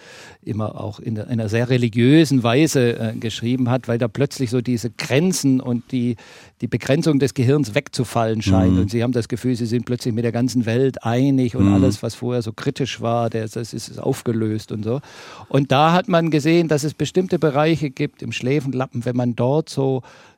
immer 0.45 0.79
auch 0.79 0.99
in 0.99 1.19
einer 1.19 1.49
sehr 1.49 1.69
religiösen 1.69 2.43
Weise 2.43 2.99
äh, 2.99 3.13
geschrieben 3.15 3.71
hat, 3.71 3.87
weil 3.87 3.97
da 3.97 4.07
plötzlich 4.07 4.51
so 4.51 4.61
diese 4.61 4.91
Grenzen 4.91 5.59
und 5.59 5.91
die, 5.91 6.17
die 6.61 6.67
Begrenzung 6.67 7.17
des 7.17 7.33
Gehirns 7.33 7.73
wegzufallen 7.73 8.43
scheinen. 8.43 8.75
Mhm. 8.75 8.81
Und 8.81 8.91
sie 8.91 9.01
haben 9.01 9.13
das 9.13 9.27
Gefühl, 9.27 9.55
sie 9.55 9.65
sind 9.65 9.85
plötzlich 9.85 10.13
mit 10.13 10.23
der 10.23 10.31
ganzen 10.31 10.67
Welt 10.67 11.03
einig 11.03 11.55
und 11.55 11.65
mhm. 11.65 11.73
alles, 11.73 12.03
was 12.03 12.13
vorher 12.13 12.43
so 12.43 12.53
kritisch 12.53 13.01
war, 13.01 13.31
das 13.31 13.55
ist 13.55 13.97
aufgelöst 13.97 14.71
und 14.71 14.83
so. 14.83 15.01
Und 15.47 15.71
da 15.71 15.93
hat 15.93 16.09
man 16.09 16.29
gesehen, 16.29 16.67
dass 16.67 16.83
es 16.83 16.93
bestimmte 16.93 17.39
Bereiche 17.39 17.89
gibt 17.89 18.21
im 18.21 18.31
Schläfenlappen, 18.31 19.03
wenn 19.05 19.15
man 19.15 19.35
dort 19.35 19.69
so, 19.69 19.78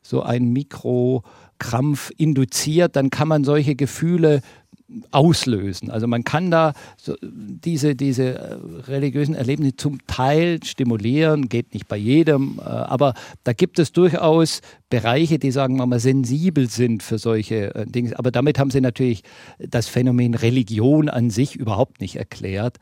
so 0.02 0.22
ein 0.22 0.54
Mikrokrampf 0.54 2.12
induziert, 2.18 2.96
dann 2.96 3.10
kann 3.10 3.28
man 3.28 3.44
solche 3.44 3.76
Gefühle 3.76 4.42
auslösen. 5.12 5.90
Also 5.90 6.08
man 6.08 6.24
kann 6.24 6.52
da 6.52 6.74
so 6.98 7.16
diese, 7.22 7.96
diese 7.96 8.36
äh, 8.38 8.56
religiösen 8.88 9.36
Erlebnisse 9.36 9.76
zum 9.78 10.06
Teil 10.08 10.60
stimulieren, 10.64 11.50
geht 11.50 11.74
nicht 11.74 11.88
bei 11.88 11.98
jedem, 11.98 12.60
äh, 12.60 12.64
aber 12.68 13.14
da 13.44 13.54
gibt 13.54 13.80
es 13.80 13.92
durchaus 13.92 14.62
Bereiche, 14.90 15.40
die 15.40 15.52
sagen 15.52 15.78
wir 15.78 15.86
mal 15.86 16.00
sensibel 16.00 16.70
sind 16.70 17.04
für 17.04 17.18
solche 17.18 17.74
äh, 17.76 17.86
Dinge. 17.86 18.18
Aber 18.20 18.32
damit 18.32 18.60
haben 18.60 18.72
sie 18.72 18.82
natürlich 18.82 19.24
das 19.60 19.88
Phänomen 19.88 20.34
Religion 20.34 21.10
an 21.10 21.30
sich 21.30 21.56
überhaupt 21.56 22.02
nicht 22.02 22.18
erklärt, 22.18 22.78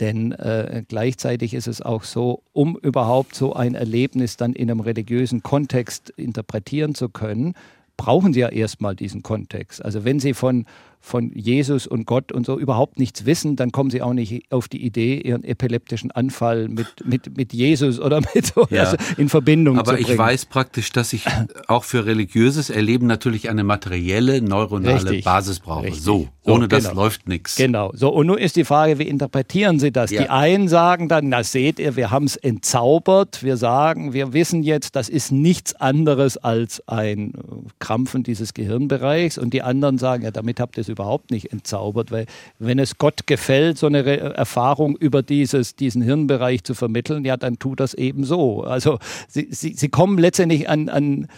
denn 0.00 0.32
äh, 0.32 0.84
gleichzeitig 0.86 1.54
ist 1.54 1.66
es 1.66 1.80
auch 1.80 2.04
so, 2.04 2.42
um 2.52 2.76
überhaupt 2.76 3.34
so 3.34 3.54
ein 3.54 3.74
Erlebnis 3.74 4.36
dann 4.36 4.52
in 4.52 4.70
einem 4.70 4.80
religiösen 4.80 5.42
Kontext 5.42 6.10
interpretieren 6.10 6.94
zu 6.94 7.08
können, 7.08 7.54
brauchen 7.96 8.32
sie 8.32 8.40
ja 8.40 8.48
erstmal 8.48 8.96
diesen 8.96 9.22
Kontext. 9.22 9.84
Also 9.84 10.04
wenn 10.04 10.20
sie 10.20 10.34
von 10.34 10.66
von 11.04 11.30
Jesus 11.34 11.86
und 11.86 12.06
Gott 12.06 12.32
und 12.32 12.46
so 12.46 12.58
überhaupt 12.58 12.98
nichts 12.98 13.26
wissen, 13.26 13.56
dann 13.56 13.72
kommen 13.72 13.90
sie 13.90 14.00
auch 14.00 14.14
nicht 14.14 14.50
auf 14.50 14.68
die 14.68 14.82
Idee, 14.82 15.20
ihren 15.20 15.44
epileptischen 15.44 16.10
Anfall 16.10 16.68
mit, 16.68 16.86
mit, 17.04 17.36
mit 17.36 17.52
Jesus 17.52 18.00
oder 18.00 18.22
mit 18.34 18.46
so 18.46 18.66
ja. 18.70 18.84
also 18.84 18.96
in 19.18 19.28
Verbindung 19.28 19.78
Aber 19.78 19.90
zu 19.90 19.96
bringen. 19.96 20.06
Aber 20.06 20.12
ich 20.14 20.18
weiß 20.18 20.46
praktisch, 20.46 20.92
dass 20.92 21.12
ich 21.12 21.26
auch 21.68 21.84
für 21.84 22.06
religiöses 22.06 22.70
Erleben 22.70 23.06
natürlich 23.06 23.50
eine 23.50 23.64
materielle, 23.64 24.40
neuronale 24.40 24.94
Richtig. 24.94 25.24
Basis 25.24 25.60
brauche. 25.60 25.84
Richtig. 25.84 26.02
So, 26.02 26.28
ohne 26.42 26.62
so, 26.62 26.66
das 26.68 26.88
genau. 26.88 27.02
läuft 27.02 27.28
nichts. 27.28 27.56
Genau. 27.56 27.92
So, 27.94 28.08
und 28.08 28.26
nun 28.26 28.38
ist 28.38 28.56
die 28.56 28.64
Frage, 28.64 28.98
wie 28.98 29.06
interpretieren 29.06 29.78
Sie 29.78 29.92
das? 29.92 30.10
Ja. 30.10 30.22
Die 30.22 30.30
einen 30.30 30.68
sagen 30.68 31.10
dann, 31.10 31.28
na 31.28 31.44
seht 31.44 31.78
ihr, 31.78 31.96
wir 31.96 32.10
haben 32.10 32.24
es 32.24 32.36
entzaubert. 32.36 33.42
Wir 33.42 33.58
sagen, 33.58 34.14
wir 34.14 34.32
wissen 34.32 34.62
jetzt, 34.62 34.96
das 34.96 35.10
ist 35.10 35.32
nichts 35.32 35.74
anderes 35.74 36.38
als 36.38 36.82
ein 36.88 37.34
Krampfen 37.78 38.22
dieses 38.22 38.54
Gehirnbereichs. 38.54 39.36
Und 39.36 39.52
die 39.52 39.60
anderen 39.60 39.98
sagen, 39.98 40.22
ja, 40.22 40.30
damit 40.30 40.60
habt 40.60 40.78
ihr 40.78 40.80
es 40.80 40.93
überhaupt 40.94 41.30
nicht 41.30 41.52
entzaubert, 41.52 42.10
weil 42.10 42.26
wenn 42.58 42.78
es 42.78 42.98
Gott 42.98 43.26
gefällt, 43.26 43.78
so 43.78 43.86
eine 43.86 44.04
Erfahrung 44.04 44.96
über 44.96 45.22
dieses, 45.22 45.76
diesen 45.76 46.02
Hirnbereich 46.02 46.64
zu 46.64 46.74
vermitteln, 46.74 47.24
ja, 47.24 47.36
dann 47.36 47.58
tut 47.58 47.80
das 47.80 47.94
eben 47.94 48.24
so. 48.24 48.62
Also 48.62 48.98
sie, 49.28 49.48
sie, 49.50 49.74
sie 49.74 49.88
kommen 49.88 50.18
letztendlich 50.18 50.68
an, 50.68 50.88
an 50.88 51.28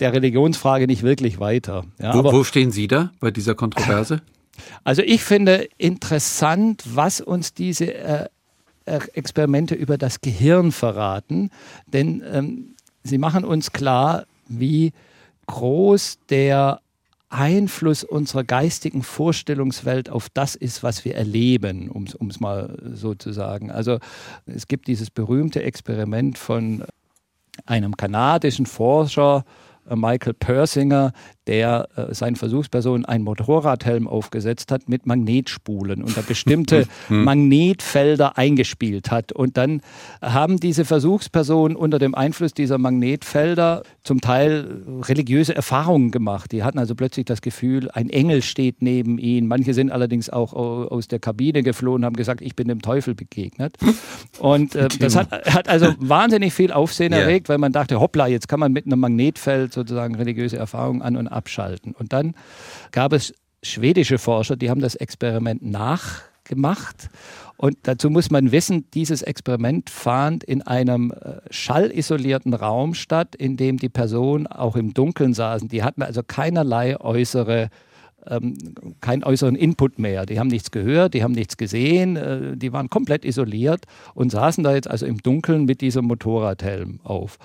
der 0.00 0.12
Religionsfrage 0.12 0.86
nicht 0.86 1.02
wirklich 1.02 1.40
weiter. 1.40 1.84
Ja, 1.98 2.14
wo, 2.14 2.32
wo 2.32 2.44
stehen 2.44 2.70
Sie 2.70 2.86
da 2.86 3.10
bei 3.20 3.30
dieser 3.30 3.54
Kontroverse? 3.54 4.22
Also 4.84 5.02
ich 5.02 5.22
finde 5.22 5.68
interessant, 5.76 6.82
was 6.86 7.20
uns 7.20 7.52
diese 7.52 7.92
äh, 7.92 8.28
Experimente 8.86 9.74
über 9.74 9.98
das 9.98 10.22
Gehirn 10.22 10.72
verraten, 10.72 11.50
denn 11.86 12.22
ähm, 12.32 12.74
sie 13.02 13.18
machen 13.18 13.44
uns 13.44 13.72
klar, 13.72 14.24
wie 14.48 14.92
groß 15.46 16.18
der 16.30 16.80
Einfluss 17.36 18.02
unserer 18.02 18.44
geistigen 18.44 19.02
Vorstellungswelt 19.02 20.08
auf 20.08 20.28
das 20.30 20.54
ist, 20.54 20.82
was 20.82 21.04
wir 21.04 21.14
erleben, 21.14 21.90
um 21.90 22.28
es 22.28 22.40
mal 22.40 22.76
so 22.94 23.14
zu 23.14 23.32
sagen. 23.32 23.70
Also 23.70 23.98
es 24.46 24.66
gibt 24.66 24.86
dieses 24.86 25.10
berühmte 25.10 25.62
Experiment 25.62 26.38
von 26.38 26.84
einem 27.66 27.96
kanadischen 27.96 28.66
Forscher, 28.66 29.44
äh, 29.88 29.96
Michael 29.96 30.34
Persinger, 30.34 31.12
der 31.46 31.88
äh, 31.96 32.14
seinen 32.14 32.36
Versuchspersonen 32.36 33.04
einen 33.04 33.24
Motorradhelm 33.24 34.08
aufgesetzt 34.08 34.72
hat 34.72 34.88
mit 34.88 35.06
Magnetspulen 35.06 36.02
und 36.02 36.16
da 36.16 36.22
bestimmte 36.22 36.86
hm. 37.08 37.24
Magnetfelder 37.24 38.36
eingespielt 38.36 39.10
hat. 39.10 39.32
Und 39.32 39.56
dann 39.56 39.80
haben 40.20 40.58
diese 40.58 40.84
Versuchspersonen 40.84 41.76
unter 41.76 41.98
dem 41.98 42.14
Einfluss 42.14 42.52
dieser 42.54 42.78
Magnetfelder 42.78 43.82
zum 44.02 44.20
Teil 44.20 44.82
religiöse 45.02 45.54
Erfahrungen 45.54 46.10
gemacht. 46.10 46.52
Die 46.52 46.62
hatten 46.62 46.78
also 46.78 46.94
plötzlich 46.94 47.26
das 47.26 47.42
Gefühl, 47.42 47.90
ein 47.90 48.10
Engel 48.10 48.42
steht 48.42 48.82
neben 48.82 49.18
ihnen. 49.18 49.46
Manche 49.46 49.74
sind 49.74 49.90
allerdings 49.90 50.30
auch 50.30 50.52
aus 50.52 51.08
der 51.08 51.18
Kabine 51.18 51.62
geflohen, 51.62 52.04
haben 52.04 52.16
gesagt, 52.16 52.40
ich 52.40 52.56
bin 52.56 52.68
dem 52.68 52.82
Teufel 52.82 53.14
begegnet. 53.14 53.76
Und 54.38 54.74
äh, 54.74 54.88
das 54.98 55.16
hat, 55.16 55.30
hat, 55.30 55.68
also 55.68 55.94
wahnsinnig 55.98 56.52
viel 56.52 56.72
Aufsehen 56.72 57.12
yeah. 57.12 57.22
erregt, 57.22 57.48
weil 57.48 57.58
man 57.58 57.72
dachte, 57.72 58.00
hoppla, 58.00 58.26
jetzt 58.26 58.48
kann 58.48 58.60
man 58.60 58.72
mit 58.72 58.86
einem 58.86 59.00
Magnetfeld 59.00 59.72
sozusagen 59.72 60.14
religiöse 60.14 60.56
Erfahrungen 60.56 61.02
an 61.02 61.16
und 61.16 61.28
abschalten. 61.36 61.92
Und 61.92 62.12
dann 62.12 62.34
gab 62.90 63.12
es 63.12 63.34
schwedische 63.62 64.18
Forscher, 64.18 64.56
die 64.56 64.70
haben 64.70 64.80
das 64.80 64.94
Experiment 64.94 65.62
nachgemacht. 65.62 67.08
Und 67.56 67.76
dazu 67.84 68.10
muss 68.10 68.30
man 68.30 68.52
wissen, 68.52 68.90
dieses 68.92 69.22
Experiment 69.22 69.88
fand 69.88 70.44
in 70.44 70.62
einem 70.62 71.10
äh, 71.12 71.40
schallisolierten 71.50 72.54
Raum 72.54 72.94
statt, 72.94 73.34
in 73.34 73.56
dem 73.56 73.78
die 73.78 73.88
Personen 73.88 74.46
auch 74.46 74.76
im 74.76 74.92
Dunkeln 74.92 75.32
saßen. 75.32 75.68
Die 75.68 75.82
hatten 75.82 76.02
also 76.02 76.22
keinerlei 76.22 77.00
äußere 77.00 77.70
ähm, 78.28 78.56
keinen 79.00 79.24
äußeren 79.24 79.56
Input 79.56 79.98
mehr. 79.98 80.26
Die 80.26 80.38
haben 80.38 80.48
nichts 80.48 80.70
gehört, 80.70 81.14
die 81.14 81.22
haben 81.22 81.32
nichts 81.32 81.56
gesehen, 81.56 82.16
äh, 82.16 82.56
die 82.56 82.72
waren 82.72 82.90
komplett 82.90 83.24
isoliert 83.24 83.84
und 84.14 84.30
saßen 84.30 84.64
da 84.64 84.74
jetzt 84.74 84.88
also 84.88 85.06
im 85.06 85.18
Dunkeln 85.18 85.64
mit 85.64 85.80
diesem 85.80 86.06
Motorradhelm 86.06 87.00
auf. 87.04 87.38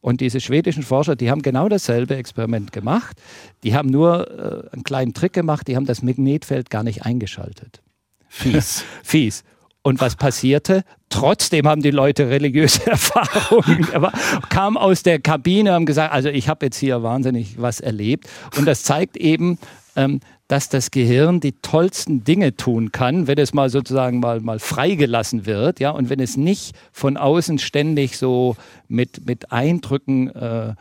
Und 0.00 0.20
diese 0.20 0.40
schwedischen 0.40 0.82
Forscher, 0.82 1.16
die 1.16 1.30
haben 1.30 1.42
genau 1.42 1.68
dasselbe 1.68 2.16
Experiment 2.16 2.72
gemacht. 2.72 3.20
Die 3.64 3.74
haben 3.74 3.88
nur 3.90 4.30
äh, 4.30 4.74
einen 4.74 4.84
kleinen 4.84 5.14
Trick 5.14 5.32
gemacht, 5.32 5.66
die 5.68 5.76
haben 5.76 5.86
das 5.86 6.02
Magnetfeld 6.02 6.70
gar 6.70 6.82
nicht 6.82 7.04
eingeschaltet. 7.04 7.82
Fies. 8.28 8.84
Fies. 9.02 9.44
Und 9.82 10.00
was 10.00 10.16
passierte? 10.16 10.82
Trotzdem 11.08 11.66
haben 11.66 11.82
die 11.82 11.90
Leute 11.90 12.28
religiöse 12.28 12.86
Erfahrungen. 12.90 13.88
Aber 13.94 14.12
kam 14.48 14.76
aus 14.76 15.02
der 15.02 15.18
Kabine, 15.20 15.72
haben 15.72 15.86
gesagt, 15.86 16.12
also 16.12 16.28
ich 16.28 16.48
habe 16.48 16.66
jetzt 16.66 16.78
hier 16.78 17.02
wahnsinnig 17.02 17.60
was 17.60 17.80
erlebt. 17.80 18.28
Und 18.56 18.66
das 18.66 18.82
zeigt 18.82 19.16
eben, 19.16 19.58
ähm, 19.96 20.20
dass 20.48 20.70
das 20.70 20.90
Gehirn 20.90 21.40
die 21.40 21.52
tollsten 21.52 22.24
Dinge 22.24 22.56
tun 22.56 22.90
kann, 22.90 23.26
wenn 23.26 23.38
es 23.38 23.52
mal 23.52 23.68
sozusagen 23.68 24.18
mal, 24.18 24.40
mal 24.40 24.58
freigelassen 24.58 25.44
wird, 25.44 25.78
ja, 25.78 25.90
und 25.90 26.08
wenn 26.08 26.20
es 26.20 26.38
nicht 26.38 26.74
von 26.90 27.18
außen 27.18 27.58
ständig 27.58 28.16
so 28.16 28.56
mit, 28.88 29.26
mit 29.26 29.52
Eindrücken 29.52 30.34
äh, 30.34 30.74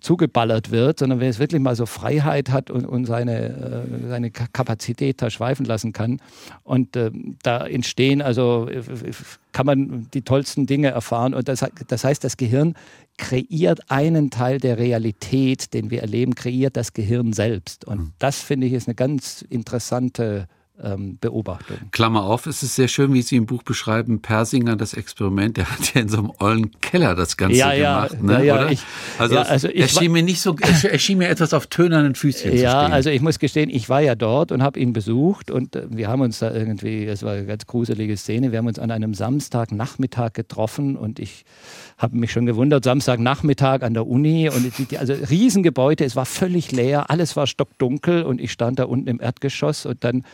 zugeballert 0.00 0.70
wird, 0.70 0.98
sondern 0.98 1.20
wenn 1.20 1.28
es 1.28 1.38
wirklich 1.38 1.60
mal 1.60 1.74
so 1.74 1.86
Freiheit 1.86 2.50
hat 2.50 2.70
und, 2.70 2.84
und 2.84 3.06
seine, 3.06 3.86
äh, 4.04 4.08
seine 4.08 4.30
Kapazität 4.30 5.22
da 5.22 5.30
schweifen 5.30 5.64
lassen 5.64 5.92
kann. 5.92 6.20
Und 6.64 6.96
äh, 6.96 7.10
da 7.42 7.66
entstehen, 7.66 8.20
also 8.20 8.68
äh, 8.68 8.82
kann 9.52 9.64
man 9.64 10.08
die 10.12 10.22
tollsten 10.22 10.66
Dinge 10.66 10.88
erfahren. 10.88 11.32
Und 11.32 11.48
das, 11.48 11.64
das 11.88 12.04
heißt, 12.04 12.22
das 12.22 12.36
Gehirn 12.36 12.74
kreiert 13.16 13.90
einen 13.90 14.30
Teil 14.30 14.58
der 14.58 14.76
Realität, 14.76 15.72
den 15.72 15.90
wir 15.90 16.02
erleben, 16.02 16.34
kreiert 16.34 16.76
das 16.76 16.92
Gehirn 16.92 17.32
selbst. 17.32 17.86
Und 17.86 17.98
mhm. 17.98 18.12
das 18.18 18.40
finde 18.40 18.66
ich 18.66 18.74
ist 18.74 18.86
eine 18.86 18.94
ganz 18.94 19.42
interessante 19.48 20.46
ähm, 20.82 21.18
Beobachtung. 21.20 21.76
Klammer 21.90 22.24
auf, 22.24 22.46
es 22.46 22.62
ist 22.62 22.74
sehr 22.74 22.88
schön, 22.88 23.12
wie 23.12 23.22
Sie 23.22 23.36
im 23.36 23.46
Buch 23.46 23.62
beschreiben, 23.62 24.22
Persinger, 24.22 24.76
das 24.76 24.94
Experiment, 24.94 25.56
der 25.56 25.70
hat 25.70 25.94
ja 25.94 26.00
in 26.00 26.08
so 26.08 26.18
einem 26.18 26.32
ollen 26.38 26.80
Keller 26.80 27.14
das 27.14 27.36
Ganze 27.36 27.58
ja, 27.58 27.74
gemacht. 27.74 28.12
Ja, 28.12 28.38
ne, 28.38 28.44
ja, 28.44 28.70
ich, 28.70 28.82
also, 29.18 29.34
ja, 29.34 29.42
also 29.42 29.68
ich, 29.68 29.80
er 29.80 29.88
schien 29.88 30.12
mir 30.12 30.22
nicht 30.22 30.40
so, 30.40 30.56
er 30.58 30.98
schien 30.98 31.18
mir 31.18 31.28
etwas 31.28 31.54
auf 31.54 31.66
tönernen 31.66 32.14
Füßchen 32.14 32.56
Ja, 32.56 32.72
zu 32.72 32.78
stehen. 32.80 32.92
also 32.92 33.10
ich 33.10 33.20
muss 33.20 33.38
gestehen, 33.38 33.70
ich 33.70 33.88
war 33.88 34.00
ja 34.00 34.14
dort 34.14 34.52
und 34.52 34.62
habe 34.62 34.78
ihn 34.78 34.92
besucht 34.92 35.50
und 35.50 35.76
äh, 35.76 35.86
wir 35.90 36.08
haben 36.08 36.22
uns 36.22 36.38
da 36.38 36.52
irgendwie, 36.52 37.04
es 37.06 37.22
war 37.22 37.32
eine 37.32 37.46
ganz 37.46 37.66
gruselige 37.66 38.16
Szene, 38.16 38.52
wir 38.52 38.58
haben 38.58 38.66
uns 38.66 38.78
an 38.78 38.90
einem 38.90 39.14
Samstagnachmittag 39.14 40.32
getroffen 40.32 40.96
und 40.96 41.18
ich 41.18 41.44
habe 41.98 42.16
mich 42.16 42.32
schon 42.32 42.46
gewundert, 42.46 42.84
Samstagnachmittag 42.84 43.82
an 43.82 43.94
der 43.94 44.06
Uni 44.06 44.48
und 44.48 44.72
die, 44.90 44.98
also 44.98 45.12
Riesengebäude, 45.12 46.04
es 46.04 46.16
war 46.16 46.26
völlig 46.26 46.72
leer, 46.72 47.10
alles 47.10 47.36
war 47.36 47.46
stockdunkel 47.46 48.22
und 48.22 48.40
ich 48.40 48.52
stand 48.52 48.78
da 48.78 48.84
unten 48.84 49.08
im 49.08 49.20
Erdgeschoss 49.20 49.86
und 49.86 50.02
dann 50.04 50.24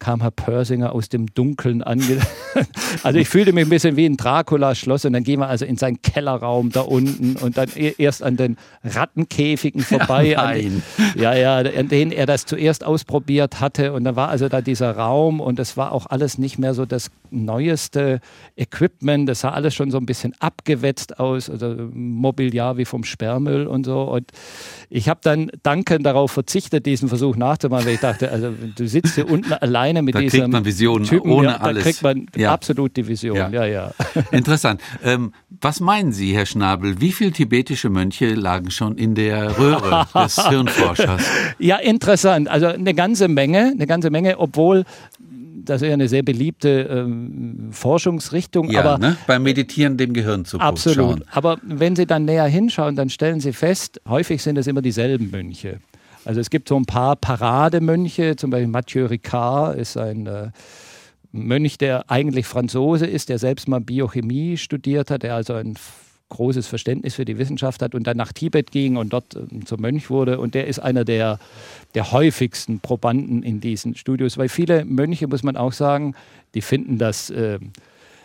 kam 0.00 0.22
Herr 0.22 0.32
Persinger 0.32 0.92
aus 0.92 1.08
dem 1.08 1.26
Dunkeln 1.32 1.82
ange. 1.82 2.18
also 3.04 3.18
ich 3.18 3.28
fühlte 3.28 3.52
mich 3.52 3.66
ein 3.66 3.70
bisschen 3.70 3.96
wie 3.96 4.06
ein 4.06 4.16
Dracula-Schloss 4.16 5.04
und 5.04 5.12
dann 5.12 5.22
gehen 5.22 5.38
wir 5.38 5.48
also 5.48 5.64
in 5.64 5.76
seinen 5.76 6.02
Kellerraum 6.02 6.72
da 6.72 6.80
unten 6.80 7.36
und 7.36 7.56
dann 7.56 7.68
e-, 7.76 7.94
erst 7.96 8.22
an 8.22 8.36
den 8.36 8.56
Rattenkäfigen 8.82 9.82
vorbei. 9.82 10.24
Ja, 10.30 10.40
an, 10.40 10.82
ja, 11.14 11.34
ja, 11.34 11.56
an 11.58 11.88
denen 11.88 12.10
er 12.10 12.26
das 12.26 12.46
zuerst 12.46 12.84
ausprobiert 12.84 13.60
hatte 13.60 13.92
und 13.92 14.04
dann 14.04 14.16
war 14.16 14.30
also 14.30 14.48
da 14.48 14.60
dieser 14.60 14.96
Raum 14.96 15.40
und 15.40 15.58
es 15.60 15.76
war 15.76 15.92
auch 15.92 16.06
alles 16.06 16.38
nicht 16.38 16.58
mehr 16.58 16.74
so 16.74 16.86
das 16.86 17.10
neueste 17.30 18.20
Equipment. 18.56 19.28
Das 19.28 19.40
sah 19.40 19.50
alles 19.50 19.74
schon 19.74 19.90
so 19.90 19.98
ein 19.98 20.06
bisschen 20.06 20.34
abgewetzt 20.40 21.18
aus, 21.18 21.50
also 21.50 21.88
Mobiliar 21.92 22.76
wie 22.76 22.84
vom 22.84 23.04
Sperrmüll 23.04 23.66
und 23.66 23.84
so. 23.84 24.02
Und 24.02 24.30
ich 24.88 25.08
habe 25.08 25.20
dann 25.22 25.50
dankend 25.62 26.06
darauf 26.06 26.32
verzichtet, 26.32 26.86
diesen 26.86 27.08
Versuch 27.08 27.36
nachzumachen, 27.36 27.86
weil 27.86 27.94
ich 27.94 28.00
dachte, 28.00 28.30
also 28.30 28.52
du 28.76 28.86
sitzt 28.88 29.14
hier 29.14 29.30
unten 29.30 29.52
alleine 29.60 30.02
mit 30.02 30.14
da 30.14 30.20
diesem 30.20 30.40
kriegt 30.40 30.52
man 30.52 30.64
Visionen 30.64 31.06
Typen, 31.06 31.30
ohne 31.30 31.48
ja, 31.48 31.58
da 31.58 31.64
alles. 31.64 31.82
kriegt 31.84 32.02
man 32.02 32.26
ja. 32.36 32.52
absolut 32.52 32.96
die 32.96 33.06
Vision. 33.06 33.36
Ja, 33.36 33.50
ja. 33.50 33.66
ja. 33.66 33.92
Interessant. 34.30 34.80
Ähm, 35.04 35.32
was 35.60 35.80
meinen 35.80 36.12
Sie, 36.12 36.34
Herr 36.34 36.46
Schnabel? 36.46 37.00
Wie 37.00 37.12
viele 37.12 37.32
tibetische 37.32 37.90
Mönche 37.90 38.34
lagen 38.34 38.70
schon 38.70 38.96
in 38.96 39.14
der 39.14 39.58
Röhre 39.58 40.06
des 40.14 40.48
Hirnforschers? 40.48 41.22
Ja, 41.58 41.76
interessant. 41.76 42.48
Also 42.48 42.66
eine 42.66 42.94
ganze 42.94 43.28
Menge, 43.28 43.72
eine 43.74 43.86
ganze 43.86 44.10
Menge, 44.10 44.38
obwohl 44.38 44.84
das 45.64 45.82
ist 45.82 45.88
ja 45.88 45.94
eine 45.94 46.08
sehr 46.08 46.22
beliebte 46.22 46.88
ähm, 46.90 47.68
Forschungsrichtung. 47.72 48.70
Ja, 48.70 48.80
aber 48.80 48.98
ne? 48.98 49.16
beim 49.26 49.42
Meditieren 49.42 49.96
dem 49.96 50.12
Gehirn 50.12 50.44
zu 50.44 50.58
Absolut. 50.58 50.96
Schauen. 50.96 51.24
Aber 51.30 51.58
wenn 51.62 51.96
Sie 51.96 52.06
dann 52.06 52.24
näher 52.24 52.46
hinschauen, 52.46 52.96
dann 52.96 53.10
stellen 53.10 53.40
Sie 53.40 53.52
fest, 53.52 54.00
häufig 54.08 54.42
sind 54.42 54.58
es 54.58 54.66
immer 54.66 54.82
dieselben 54.82 55.30
Mönche. 55.30 55.80
Also 56.24 56.40
es 56.40 56.50
gibt 56.50 56.68
so 56.68 56.76
ein 56.76 56.84
paar 56.84 57.16
Parademönche, 57.16 58.36
zum 58.36 58.50
Beispiel 58.50 58.68
Mathieu 58.68 59.06
Ricard 59.06 59.78
ist 59.78 59.96
ein 59.96 60.26
äh, 60.26 60.50
Mönch, 61.32 61.78
der 61.78 62.10
eigentlich 62.10 62.46
Franzose 62.46 63.06
ist, 63.06 63.28
der 63.28 63.38
selbst 63.38 63.68
mal 63.68 63.80
Biochemie 63.80 64.56
studiert 64.56 65.10
hat, 65.10 65.22
der 65.22 65.34
also 65.34 65.54
ein 65.54 65.74
großes 66.30 66.66
Verständnis 66.66 67.14
für 67.14 67.24
die 67.24 67.38
Wissenschaft 67.38 67.82
hat 67.82 67.94
und 67.94 68.06
dann 68.06 68.16
nach 68.16 68.32
Tibet 68.32 68.70
ging 68.70 68.96
und 68.96 69.12
dort 69.12 69.36
äh, 69.36 69.64
zum 69.64 69.80
Mönch 69.82 70.08
wurde. 70.08 70.40
Und 70.40 70.54
der 70.54 70.66
ist 70.66 70.78
einer 70.78 71.04
der, 71.04 71.38
der 71.94 72.12
häufigsten 72.12 72.80
Probanden 72.80 73.42
in 73.42 73.60
diesen 73.60 73.94
Studios, 73.94 74.38
weil 74.38 74.48
viele 74.48 74.84
Mönche, 74.84 75.28
muss 75.28 75.42
man 75.42 75.56
auch 75.56 75.72
sagen, 75.72 76.14
die 76.54 76.62
finden 76.62 76.98
das 76.98 77.30
äh, 77.30 77.58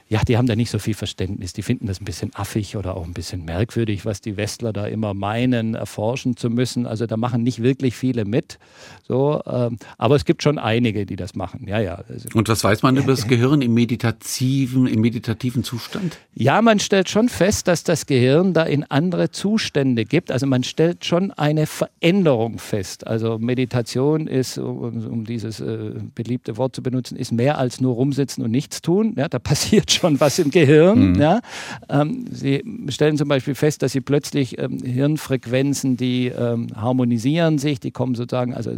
ja, 0.07 0.21
die 0.23 0.37
haben 0.37 0.45
da 0.45 0.55
nicht 0.55 0.69
so 0.69 0.77
viel 0.77 0.93
Verständnis. 0.93 1.53
Die 1.53 1.63
finden 1.63 1.87
das 1.87 1.99
ein 1.99 2.05
bisschen 2.05 2.29
affig 2.35 2.77
oder 2.77 2.95
auch 2.95 3.05
ein 3.05 3.13
bisschen 3.13 3.43
merkwürdig, 3.43 4.05
was 4.05 4.21
die 4.21 4.37
Westler 4.37 4.71
da 4.71 4.85
immer 4.85 5.15
meinen, 5.15 5.73
erforschen 5.73 6.37
zu 6.37 6.51
müssen. 6.51 6.85
Also 6.85 7.07
da 7.07 7.17
machen 7.17 7.41
nicht 7.41 7.63
wirklich 7.63 7.95
viele 7.95 8.23
mit. 8.23 8.59
So, 9.07 9.41
ähm, 9.47 9.77
aber 9.97 10.15
es 10.15 10.25
gibt 10.25 10.43
schon 10.43 10.59
einige, 10.59 11.07
die 11.07 11.15
das 11.15 11.33
machen. 11.33 11.65
Ja, 11.67 11.79
ja. 11.79 12.03
Also, 12.07 12.29
Und 12.35 12.47
was 12.49 12.63
weiß 12.63 12.83
man 12.83 12.97
über 12.97 13.13
das 13.13 13.27
Gehirn 13.27 13.63
im 13.63 13.73
meditativen, 13.73 14.85
im 14.85 15.01
meditativen 15.01 15.63
Zustand? 15.63 16.19
Ja, 16.35 16.61
man 16.61 16.79
stellt 16.79 17.09
schon 17.09 17.27
fest, 17.27 17.67
dass 17.67 17.83
das 17.83 18.05
Gehirn 18.05 18.53
da 18.53 18.61
in 18.61 18.83
andere 18.83 19.31
Zustände 19.31 20.05
gibt. 20.05 20.31
Also 20.31 20.45
man 20.45 20.63
stellt 20.63 21.03
schon 21.03 21.31
eine 21.31 21.65
Veränderung 21.65 22.59
fest. 22.59 23.07
Also 23.07 23.39
Meditation 23.39 24.27
ist, 24.27 24.59
um, 24.59 25.03
um 25.07 25.25
dieses 25.25 25.61
äh, 25.61 25.93
beliebte 26.13 26.57
Wort 26.57 26.75
zu 26.75 26.83
benutzen, 26.83 27.15
ist 27.17 27.31
mehr 27.31 27.57
als 27.57 27.81
nur 27.81 27.95
rumsitzen 27.95 28.43
und 28.43 28.51
nichts 28.51 28.83
tun. 28.83 29.15
Ja, 29.17 29.27
da 29.29 29.39
passiert 29.55 29.94
schon 29.95 30.19
was 30.19 30.39
im 30.39 30.51
Gehirn. 30.51 31.13
Mhm. 31.13 31.21
Ja? 31.21 31.41
Ähm, 31.89 32.25
sie 32.31 32.63
stellen 32.89 33.17
zum 33.17 33.27
Beispiel 33.27 33.55
fest, 33.55 33.81
dass 33.81 33.91
sie 33.91 34.01
plötzlich 34.01 34.59
ähm, 34.59 34.79
Hirnfrequenzen, 34.79 35.97
die 35.97 36.27
ähm, 36.27 36.67
harmonisieren 36.75 37.57
sich, 37.57 37.79
die 37.79 37.91
kommen 37.91 38.15
sozusagen, 38.15 38.53
also 38.53 38.71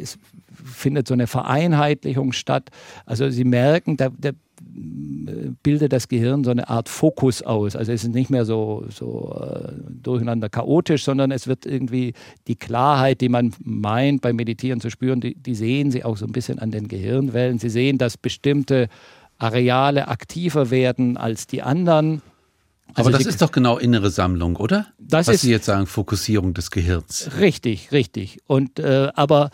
es 0.00 0.18
findet 0.64 1.08
so 1.08 1.14
eine 1.14 1.26
Vereinheitlichung 1.26 2.32
statt. 2.32 2.70
Also 3.06 3.30
sie 3.30 3.44
merken, 3.44 3.96
da, 3.96 4.10
da 4.18 4.30
bildet 5.62 5.92
das 5.92 6.08
Gehirn 6.08 6.44
so 6.44 6.50
eine 6.50 6.68
Art 6.68 6.88
Fokus 6.88 7.42
aus. 7.42 7.76
Also 7.76 7.92
es 7.92 8.04
ist 8.04 8.14
nicht 8.14 8.30
mehr 8.30 8.44
so, 8.44 8.84
so 8.90 9.38
äh, 9.40 9.72
durcheinander 10.02 10.48
chaotisch, 10.48 11.04
sondern 11.04 11.30
es 11.30 11.46
wird 11.46 11.66
irgendwie 11.66 12.14
die 12.46 12.56
Klarheit, 12.56 13.20
die 13.20 13.28
man 13.28 13.52
meint 13.62 14.20
beim 14.20 14.36
Meditieren 14.36 14.80
zu 14.80 14.90
spüren, 14.90 15.20
die, 15.20 15.34
die 15.34 15.54
sehen 15.54 15.90
sie 15.90 16.04
auch 16.04 16.16
so 16.16 16.26
ein 16.26 16.32
bisschen 16.32 16.58
an 16.58 16.70
den 16.70 16.88
Gehirnwellen. 16.88 17.58
Sie 17.58 17.70
sehen, 17.70 17.98
dass 17.98 18.16
bestimmte 18.16 18.88
Areale 19.42 20.08
aktiver 20.08 20.70
werden 20.70 21.16
als 21.16 21.46
die 21.46 21.62
anderen. 21.62 22.22
Also 22.94 23.08
Aber 23.08 23.18
das 23.18 23.26
ist 23.26 23.40
doch 23.40 23.52
genau 23.52 23.78
innere 23.78 24.10
Sammlung, 24.10 24.56
oder? 24.56 24.86
Das 24.98 25.26
Was 25.26 25.36
ist, 25.36 25.40
Sie 25.42 25.50
jetzt 25.50 25.66
sagen, 25.66 25.86
Fokussierung 25.86 26.52
des 26.52 26.70
Gehirns. 26.70 27.30
Richtig, 27.38 27.90
richtig. 27.92 28.40
Und 28.46 28.78
äh, 28.78 29.10
aber 29.14 29.50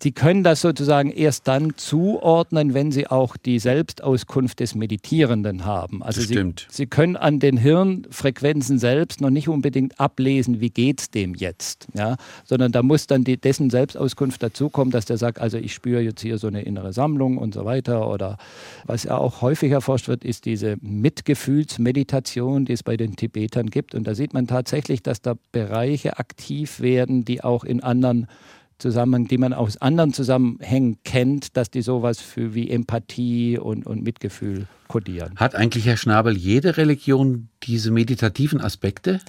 Sie 0.00 0.12
können 0.12 0.44
das 0.44 0.60
sozusagen 0.60 1.10
erst 1.10 1.48
dann 1.48 1.76
zuordnen, 1.76 2.72
wenn 2.72 2.92
Sie 2.92 3.08
auch 3.08 3.36
die 3.36 3.58
Selbstauskunft 3.58 4.60
des 4.60 4.76
Meditierenden 4.76 5.64
haben. 5.64 6.04
Also 6.04 6.20
Sie, 6.20 6.54
Sie, 6.68 6.86
können 6.86 7.16
an 7.16 7.40
den 7.40 7.56
Hirnfrequenzen 7.56 8.78
selbst 8.78 9.20
noch 9.20 9.30
nicht 9.30 9.48
unbedingt 9.48 9.98
ablesen, 9.98 10.60
wie 10.60 10.70
geht 10.70 11.00
es 11.00 11.10
dem 11.10 11.34
jetzt, 11.34 11.88
ja? 11.94 12.16
sondern 12.44 12.70
da 12.70 12.84
muss 12.84 13.08
dann 13.08 13.24
die, 13.24 13.36
dessen 13.36 13.70
Selbstauskunft 13.70 14.40
dazukommen, 14.44 14.92
dass 14.92 15.04
der 15.04 15.16
sagt, 15.16 15.40
also 15.40 15.58
ich 15.58 15.74
spüre 15.74 16.00
jetzt 16.00 16.20
hier 16.20 16.38
so 16.38 16.46
eine 16.46 16.62
innere 16.62 16.92
Sammlung 16.92 17.36
und 17.36 17.52
so 17.52 17.64
weiter. 17.64 18.08
Oder 18.08 18.38
was 18.86 19.02
ja 19.02 19.18
auch 19.18 19.42
häufig 19.42 19.72
erforscht 19.72 20.06
wird, 20.06 20.22
ist 20.22 20.44
diese 20.44 20.76
Mitgefühlsmeditation, 20.80 22.66
die 22.66 22.74
es 22.74 22.84
bei 22.84 22.96
den 22.96 23.16
Tibetern 23.16 23.68
gibt. 23.68 23.96
Und 23.96 24.06
da 24.06 24.14
sieht 24.14 24.32
man 24.32 24.46
tatsächlich, 24.46 25.02
dass 25.02 25.22
da 25.22 25.34
Bereiche 25.50 26.18
aktiv 26.18 26.78
werden, 26.78 27.24
die 27.24 27.42
auch 27.42 27.64
in 27.64 27.82
anderen 27.82 28.28
Zusammenhang, 28.82 29.28
die 29.28 29.38
man 29.38 29.52
aus 29.52 29.76
anderen 29.78 30.12
Zusammenhängen 30.12 30.98
kennt, 31.04 31.56
dass 31.56 31.70
die 31.70 31.82
sowas 31.82 32.20
für 32.20 32.54
wie 32.54 32.68
Empathie 32.68 33.58
und, 33.58 33.86
und 33.86 34.02
Mitgefühl 34.02 34.66
kodieren. 34.88 35.32
Hat 35.36 35.54
eigentlich 35.54 35.86
Herr 35.86 35.96
Schnabel 35.96 36.36
jede 36.36 36.76
Religion 36.76 37.48
diese 37.62 37.90
meditativen 37.90 38.60
Aspekte? 38.60 39.20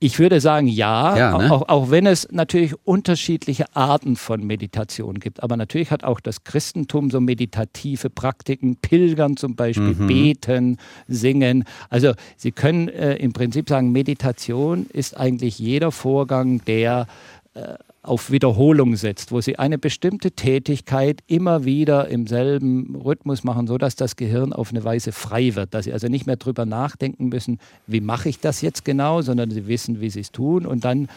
Ich 0.00 0.18
würde 0.18 0.38
sagen, 0.40 0.66
ja, 0.66 1.16
ja 1.16 1.38
ne? 1.38 1.50
auch, 1.50 1.68
auch, 1.68 1.90
wenn 1.90 2.04
es 2.04 2.28
natürlich 2.30 2.74
unterschiedliche 2.84 3.74
Arten 3.74 4.16
von 4.16 4.44
Meditation 4.44 5.18
gibt. 5.18 5.42
Aber 5.42 5.56
natürlich 5.56 5.90
hat 5.90 6.04
auch 6.04 6.20
das 6.20 6.44
Christentum 6.44 7.10
so 7.10 7.20
meditative 7.20 8.10
Praktiken, 8.10 8.76
Pilgern 8.76 9.38
zum 9.38 9.56
Beispiel, 9.56 9.94
mhm. 9.94 10.06
beten, 10.06 10.76
singen. 11.08 11.64
Also 11.88 12.12
Sie 12.36 12.52
können 12.52 12.88
äh, 12.88 13.14
im 13.14 13.32
Prinzip 13.32 13.68
sagen, 13.68 13.92
Meditation 13.92 14.86
ist 14.92 15.16
eigentlich 15.16 15.58
jeder 15.58 15.90
Vorgang, 15.90 16.62
der 16.66 17.06
äh, 17.54 17.74
auf 18.04 18.30
Wiederholung 18.30 18.96
setzt, 18.96 19.32
wo 19.32 19.40
sie 19.40 19.58
eine 19.58 19.78
bestimmte 19.78 20.32
Tätigkeit 20.32 21.22
immer 21.26 21.64
wieder 21.64 22.08
im 22.08 22.26
selben 22.26 22.96
Rhythmus 22.96 23.44
machen, 23.44 23.66
sodass 23.66 23.96
das 23.96 24.16
Gehirn 24.16 24.52
auf 24.52 24.70
eine 24.70 24.84
Weise 24.84 25.10
frei 25.12 25.54
wird, 25.54 25.72
dass 25.72 25.86
sie 25.86 25.92
also 25.92 26.08
nicht 26.08 26.26
mehr 26.26 26.36
drüber 26.36 26.66
nachdenken 26.66 27.28
müssen, 27.30 27.58
wie 27.86 28.00
mache 28.00 28.28
ich 28.28 28.40
das 28.40 28.60
jetzt 28.60 28.84
genau, 28.84 29.22
sondern 29.22 29.50
sie 29.50 29.66
wissen, 29.66 30.00
wie 30.00 30.10
sie 30.10 30.20
es 30.20 30.32
tun 30.32 30.66
und 30.66 30.84
dann 30.84 31.08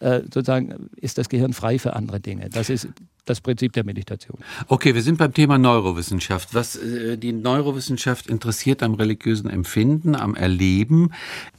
äh, 0.00 0.20
sozusagen 0.22 0.90
ist 0.96 1.16
das 1.16 1.30
Gehirn 1.30 1.54
frei 1.54 1.78
für 1.78 1.94
andere 1.94 2.20
Dinge. 2.20 2.50
Das 2.50 2.68
ist 2.68 2.88
das 3.24 3.40
Prinzip 3.40 3.72
der 3.72 3.84
Meditation. 3.84 4.38
Okay, 4.68 4.94
wir 4.94 5.02
sind 5.02 5.16
beim 5.16 5.32
Thema 5.32 5.56
Neurowissenschaft. 5.56 6.54
Was 6.54 6.76
äh, 6.76 7.16
die 7.16 7.32
Neurowissenschaft 7.32 8.26
interessiert 8.26 8.82
am 8.82 8.94
religiösen 8.94 9.48
Empfinden, 9.48 10.14
am 10.14 10.34
Erleben. 10.34 11.12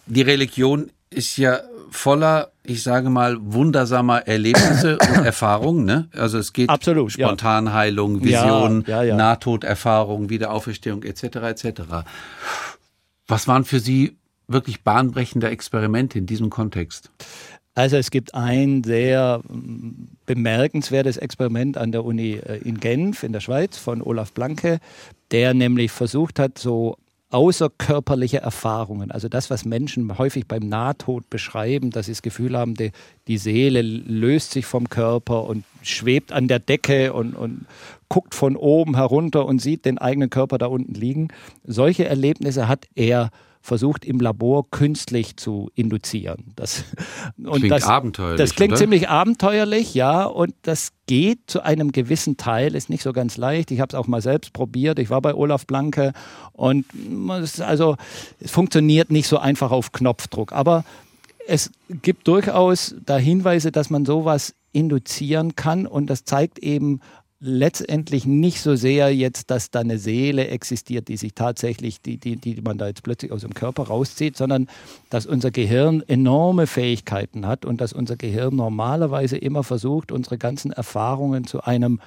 Die 0.06 0.22
Religion 0.22 0.92
ist 1.10 1.38
ja 1.38 1.62
voller, 1.90 2.52
ich 2.64 2.84
sage 2.84 3.10
mal, 3.10 3.38
wundersamer 3.40 4.28
Erlebnisse 4.28 4.98
und 5.16 5.26
Erfahrungen. 5.26 5.86
Ne? 5.86 6.10
Also 6.14 6.38
es 6.38 6.54
geht 6.54 6.70
Absolut, 6.70 7.12
Spontanheilung, 7.12 8.24
Vision, 8.24 8.84
ja, 8.88 8.98
ja, 8.98 9.10
ja. 9.10 9.16
Nahtoderfahrung, 9.16 10.30
Wiederauferstehung 10.30 11.04
etc. 11.04 11.24
etc. 11.24 11.82
Was 13.28 13.48
waren 13.48 13.66
für 13.66 13.80
Sie 13.80 14.18
wirklich 14.48 14.84
bahnbrechende 14.84 15.50
Experimente 15.50 16.18
in 16.18 16.26
diesem 16.26 16.50
Kontext? 16.50 17.10
Also 17.78 17.96
es 17.98 18.10
gibt 18.10 18.34
ein 18.34 18.84
sehr 18.84 19.42
mm, 19.48 20.08
bemerkenswertes 20.26 21.18
Experiment 21.18 21.78
an 21.78 21.92
der 21.92 22.06
Uni 22.06 22.34
äh, 22.34 22.58
in 22.64 22.80
Genf 22.80 23.22
in 23.22 23.34
der 23.34 23.40
Schweiz 23.40 23.78
von 23.78 24.02
Olaf 24.02 24.34
Blanke, 24.34 24.80
der 25.30 25.54
nämlich 25.54 25.92
versucht 25.92 26.40
hat, 26.40 26.58
so 26.58 26.98
außerkörperliche 27.30 28.38
Erfahrungen, 28.38 29.12
also 29.12 29.28
das, 29.28 29.50
was 29.50 29.66
Menschen 29.66 30.18
häufig 30.18 30.48
beim 30.48 30.70
Nahtod 30.70 31.30
beschreiben, 31.30 31.92
dass 31.92 32.06
sie 32.06 32.14
das 32.14 32.22
Gefühl 32.22 32.58
haben, 32.58 32.76
die, 32.76 32.92
die 33.28 33.38
Seele 33.38 33.82
löst 33.82 34.52
sich 34.52 34.66
vom 34.66 34.90
Körper 34.90 35.44
und 35.44 35.66
schwebt 35.82 36.32
an 36.32 36.48
der 36.48 36.60
Decke 36.60 37.12
und, 37.12 37.34
und 37.36 37.66
guckt 38.08 38.34
von 38.34 38.56
oben 38.56 38.96
herunter 38.96 39.46
und 39.46 39.60
sieht 39.62 39.84
den 39.84 39.98
eigenen 39.98 40.30
Körper 40.30 40.58
da 40.58 40.68
unten 40.68 40.94
liegen. 40.94 41.28
Solche 41.66 42.06
Erlebnisse 42.06 42.70
hat 42.70 42.88
er 42.96 43.32
versucht 43.68 44.06
im 44.06 44.22
Labor 44.22 44.72
künstlich 44.72 45.36
zu 45.36 45.70
induzieren. 45.76 46.54
Das, 46.56 46.86
und 47.38 47.60
klingt 47.60 47.72
das, 47.74 47.84
abenteuerlich. 47.84 48.38
Das 48.38 48.56
klingt 48.56 48.72
oder? 48.72 48.80
ziemlich 48.80 49.10
abenteuerlich, 49.10 49.94
ja, 49.94 50.24
und 50.24 50.54
das 50.62 50.94
geht 51.06 51.40
zu 51.48 51.62
einem 51.62 51.92
gewissen 51.92 52.38
Teil, 52.38 52.76
ist 52.76 52.90
nicht 52.90 53.04
so 53.04 53.12
ganz 53.12 53.36
leicht. 53.36 53.70
Ich 53.72 53.82
habe 53.82 53.90
es 53.90 53.96
auch 53.96 54.08
mal 54.08 54.22
selbst 54.22 54.54
probiert. 54.54 55.00
Ich 55.00 55.10
war 55.10 55.22
bei 55.22 55.36
Olaf 55.36 55.68
Blanke 55.68 56.14
und 56.54 56.86
es, 57.42 57.60
also 57.60 57.98
es 58.40 58.52
funktioniert 58.52 59.12
nicht 59.12 59.28
so 59.28 59.38
einfach 59.38 59.72
auf 59.72 59.92
Knopfdruck, 59.92 60.54
aber 60.54 60.86
es 61.46 61.72
gibt 61.90 62.28
durchaus 62.28 62.96
da 63.06 63.18
Hinweise, 63.18 63.74
dass 63.74 63.90
man 63.90 64.06
sowas 64.06 64.56
induzieren 64.72 65.56
kann 65.56 65.86
und 65.86 66.10
das 66.10 66.24
zeigt 66.24 66.60
eben 66.60 67.02
letztendlich 67.40 68.26
nicht 68.26 68.62
so 68.62 68.76
sehr 68.76 69.14
jetzt, 69.14 69.52
dass 69.52 69.70
da 69.70 69.82
eine 69.82 70.00
Seele 70.00 70.48
existiert, 70.48 71.08
die 71.08 71.18
sich 71.18 71.34
tatsächlich, 71.36 72.02
die, 72.02 72.18
die, 72.18 72.36
die 72.36 72.62
man 72.62 72.78
da 72.78 72.88
jetzt 72.88 73.04
plötzlich 73.04 73.32
aus 73.32 73.42
dem 73.42 73.54
Körper 73.54 73.84
rauszieht, 73.84 74.36
sondern 74.36 74.68
dass 75.10 75.26
unser 75.28 75.52
Gehirn 75.52 76.04
enorme 76.08 76.66
Fähigkeiten 76.66 77.46
hat 77.46 77.64
und 77.64 77.80
dass 77.80 77.94
unser 77.94 78.16
Gehirn 78.16 78.56
normalerweise 78.56 79.38
immer 79.38 79.64
versucht, 79.64 80.12
unsere 80.12 80.38
ganzen 80.38 80.72
Erfahrungen 80.72 81.46
zu 81.46 81.62
einem 81.62 82.00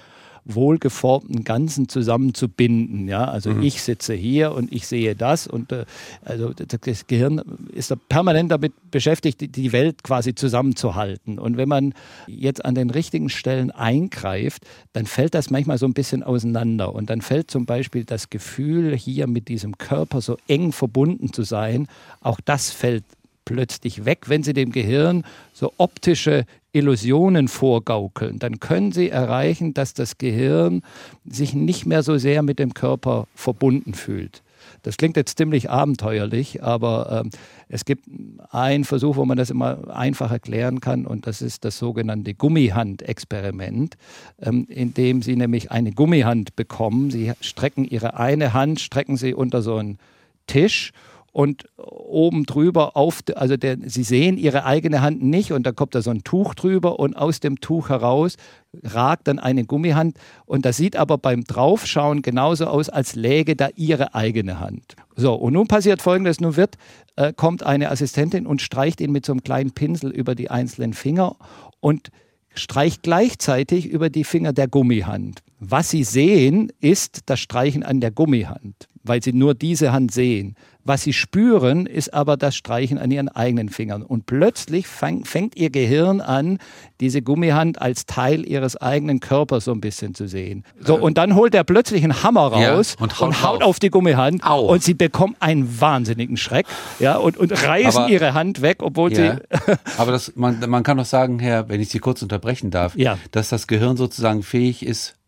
wohlgeformten 0.44 1.44
Ganzen 1.44 1.88
zusammenzubinden. 1.88 3.08
Ja? 3.08 3.24
Also 3.26 3.50
mhm. 3.50 3.62
ich 3.62 3.82
sitze 3.82 4.14
hier 4.14 4.52
und 4.52 4.72
ich 4.72 4.86
sehe 4.86 5.14
das 5.14 5.46
und 5.46 5.72
äh, 5.72 5.84
also 6.24 6.52
das 6.52 7.06
Gehirn 7.06 7.40
ist 7.72 7.90
da 7.90 7.96
permanent 7.96 8.50
damit 8.50 8.72
beschäftigt, 8.90 9.56
die 9.56 9.72
Welt 9.72 10.02
quasi 10.02 10.34
zusammenzuhalten. 10.34 11.38
Und 11.38 11.56
wenn 11.56 11.68
man 11.68 11.94
jetzt 12.26 12.64
an 12.64 12.74
den 12.74 12.90
richtigen 12.90 13.28
Stellen 13.28 13.70
eingreift, 13.70 14.64
dann 14.92 15.06
fällt 15.06 15.34
das 15.34 15.50
manchmal 15.50 15.78
so 15.78 15.86
ein 15.86 15.94
bisschen 15.94 16.22
auseinander. 16.22 16.94
Und 16.94 17.10
dann 17.10 17.20
fällt 17.20 17.50
zum 17.50 17.66
Beispiel 17.66 18.04
das 18.04 18.30
Gefühl, 18.30 18.96
hier 18.96 19.26
mit 19.26 19.48
diesem 19.48 19.78
Körper 19.78 20.20
so 20.20 20.36
eng 20.48 20.72
verbunden 20.72 21.32
zu 21.32 21.42
sein, 21.42 21.88
auch 22.20 22.40
das 22.44 22.70
fällt 22.70 23.04
plötzlich 23.50 24.04
weg, 24.04 24.28
wenn 24.28 24.44
Sie 24.44 24.52
dem 24.52 24.70
Gehirn 24.70 25.24
so 25.52 25.72
optische 25.76 26.44
Illusionen 26.70 27.48
vorgaukeln, 27.48 28.38
dann 28.38 28.60
können 28.60 28.92
Sie 28.92 29.08
erreichen, 29.08 29.74
dass 29.74 29.92
das 29.92 30.18
Gehirn 30.18 30.82
sich 31.28 31.52
nicht 31.52 31.84
mehr 31.84 32.04
so 32.04 32.16
sehr 32.16 32.42
mit 32.42 32.60
dem 32.60 32.74
Körper 32.74 33.26
verbunden 33.34 33.94
fühlt. 33.94 34.44
Das 34.82 34.98
klingt 34.98 35.16
jetzt 35.16 35.36
ziemlich 35.36 35.68
abenteuerlich, 35.68 36.62
aber 36.62 37.24
äh, 37.24 37.36
es 37.68 37.84
gibt 37.84 38.04
einen 38.50 38.84
Versuch, 38.84 39.16
wo 39.16 39.24
man 39.24 39.36
das 39.36 39.50
immer 39.50 39.90
einfach 39.90 40.30
erklären 40.30 40.80
kann, 40.80 41.04
und 41.04 41.26
das 41.26 41.42
ist 41.42 41.64
das 41.64 41.76
sogenannte 41.76 42.34
Gummihand-Experiment, 42.34 43.96
ähm, 44.40 44.64
in 44.68 44.94
dem 44.94 45.22
Sie 45.22 45.34
nämlich 45.34 45.72
eine 45.72 45.90
Gummihand 45.90 46.54
bekommen. 46.54 47.10
Sie 47.10 47.32
strecken 47.40 47.84
Ihre 47.84 48.16
eine 48.16 48.52
Hand, 48.52 48.78
strecken 48.78 49.16
Sie 49.16 49.34
unter 49.34 49.60
so 49.60 49.74
einen 49.74 49.98
Tisch 50.46 50.92
und 51.32 51.64
oben 51.76 52.44
drüber 52.44 52.96
auf, 52.96 53.22
also 53.36 53.56
der, 53.56 53.78
sie 53.84 54.02
sehen 54.02 54.36
ihre 54.36 54.64
eigene 54.64 55.00
Hand 55.00 55.22
nicht 55.22 55.52
und 55.52 55.64
da 55.64 55.72
kommt 55.72 55.94
da 55.94 56.02
so 56.02 56.10
ein 56.10 56.24
Tuch 56.24 56.54
drüber 56.54 56.98
und 56.98 57.16
aus 57.16 57.40
dem 57.40 57.60
Tuch 57.60 57.88
heraus 57.88 58.36
ragt 58.82 59.28
dann 59.28 59.38
eine 59.38 59.64
Gummihand 59.64 60.18
und 60.44 60.64
das 60.64 60.76
sieht 60.76 60.96
aber 60.96 61.18
beim 61.18 61.44
Draufschauen 61.44 62.22
genauso 62.22 62.66
aus, 62.66 62.88
als 62.88 63.14
läge 63.14 63.54
da 63.54 63.68
ihre 63.76 64.14
eigene 64.14 64.60
Hand. 64.60 64.96
So, 65.14 65.34
und 65.34 65.52
nun 65.52 65.68
passiert 65.68 66.02
folgendes, 66.02 66.40
nun 66.40 66.56
wird, 66.56 66.76
äh, 67.16 67.32
kommt 67.32 67.62
eine 67.62 67.90
Assistentin 67.90 68.46
und 68.46 68.62
streicht 68.62 69.00
ihn 69.00 69.12
mit 69.12 69.24
so 69.24 69.32
einem 69.32 69.42
kleinen 69.42 69.72
Pinsel 69.72 70.10
über 70.10 70.34
die 70.34 70.50
einzelnen 70.50 70.94
Finger 70.94 71.36
und 71.80 72.10
streicht 72.54 73.02
gleichzeitig 73.02 73.86
über 73.86 74.10
die 74.10 74.24
Finger 74.24 74.52
der 74.52 74.68
Gummihand. 74.68 75.42
Was 75.60 75.90
Sie 75.90 76.04
sehen, 76.04 76.72
ist 76.80 77.20
das 77.26 77.38
Streichen 77.38 77.82
an 77.82 78.00
der 78.00 78.10
Gummihand, 78.10 78.88
weil 79.02 79.22
Sie 79.22 79.32
nur 79.32 79.54
diese 79.54 79.92
Hand 79.92 80.12
sehen. 80.12 80.56
Was 80.82 81.02
sie 81.02 81.12
spüren, 81.12 81.84
ist 81.86 82.14
aber 82.14 82.36
das 82.36 82.56
Streichen 82.56 82.98
an 82.98 83.10
ihren 83.10 83.28
eigenen 83.28 83.68
Fingern. 83.68 84.02
Und 84.02 84.24
plötzlich 84.24 84.86
fang, 84.86 85.24
fängt 85.24 85.56
ihr 85.56 85.68
Gehirn 85.68 86.22
an, 86.22 86.58
diese 87.00 87.20
Gummihand 87.20 87.80
als 87.80 88.06
Teil 88.06 88.48
ihres 88.48 88.76
eigenen 88.76 89.20
Körpers 89.20 89.66
so 89.66 89.72
ein 89.72 89.80
bisschen 89.80 90.14
zu 90.14 90.26
sehen. 90.26 90.64
So, 90.80 90.96
und 90.96 91.18
dann 91.18 91.34
holt 91.34 91.54
er 91.54 91.64
plötzlich 91.64 92.02
einen 92.02 92.22
Hammer 92.22 92.48
raus 92.48 92.96
ja, 92.98 93.04
und 93.04 93.20
haut, 93.20 93.28
und 93.28 93.42
haut 93.42 93.62
auf. 93.62 93.78
die 93.78 93.90
Gummihand. 93.90 94.42
Au. 94.42 94.72
Und 94.72 94.82
sie 94.82 94.94
bekommt 94.94 95.36
einen 95.40 95.80
wahnsinnigen 95.80 96.38
Schreck 96.38 96.66
ja, 96.98 97.16
und, 97.16 97.36
und 97.36 97.52
reißen 97.52 98.02
aber, 98.02 98.10
ihre 98.10 98.32
Hand 98.32 98.62
weg, 98.62 98.78
obwohl 98.82 99.12
ja, 99.12 99.36
sie. 99.36 99.72
aber 99.98 100.12
das, 100.12 100.32
man, 100.34 100.58
man 100.68 100.82
kann 100.82 100.96
doch 100.96 101.04
sagen, 101.04 101.38
Herr, 101.40 101.68
wenn 101.68 101.80
ich 101.80 101.90
Sie 101.90 101.98
kurz 101.98 102.22
unterbrechen 102.22 102.70
darf, 102.70 102.96
ja. 102.96 103.18
dass 103.32 103.50
das 103.50 103.66
Gehirn 103.66 103.96
sozusagen 103.98 104.42
fähig 104.42 104.84
ist, 104.84 105.19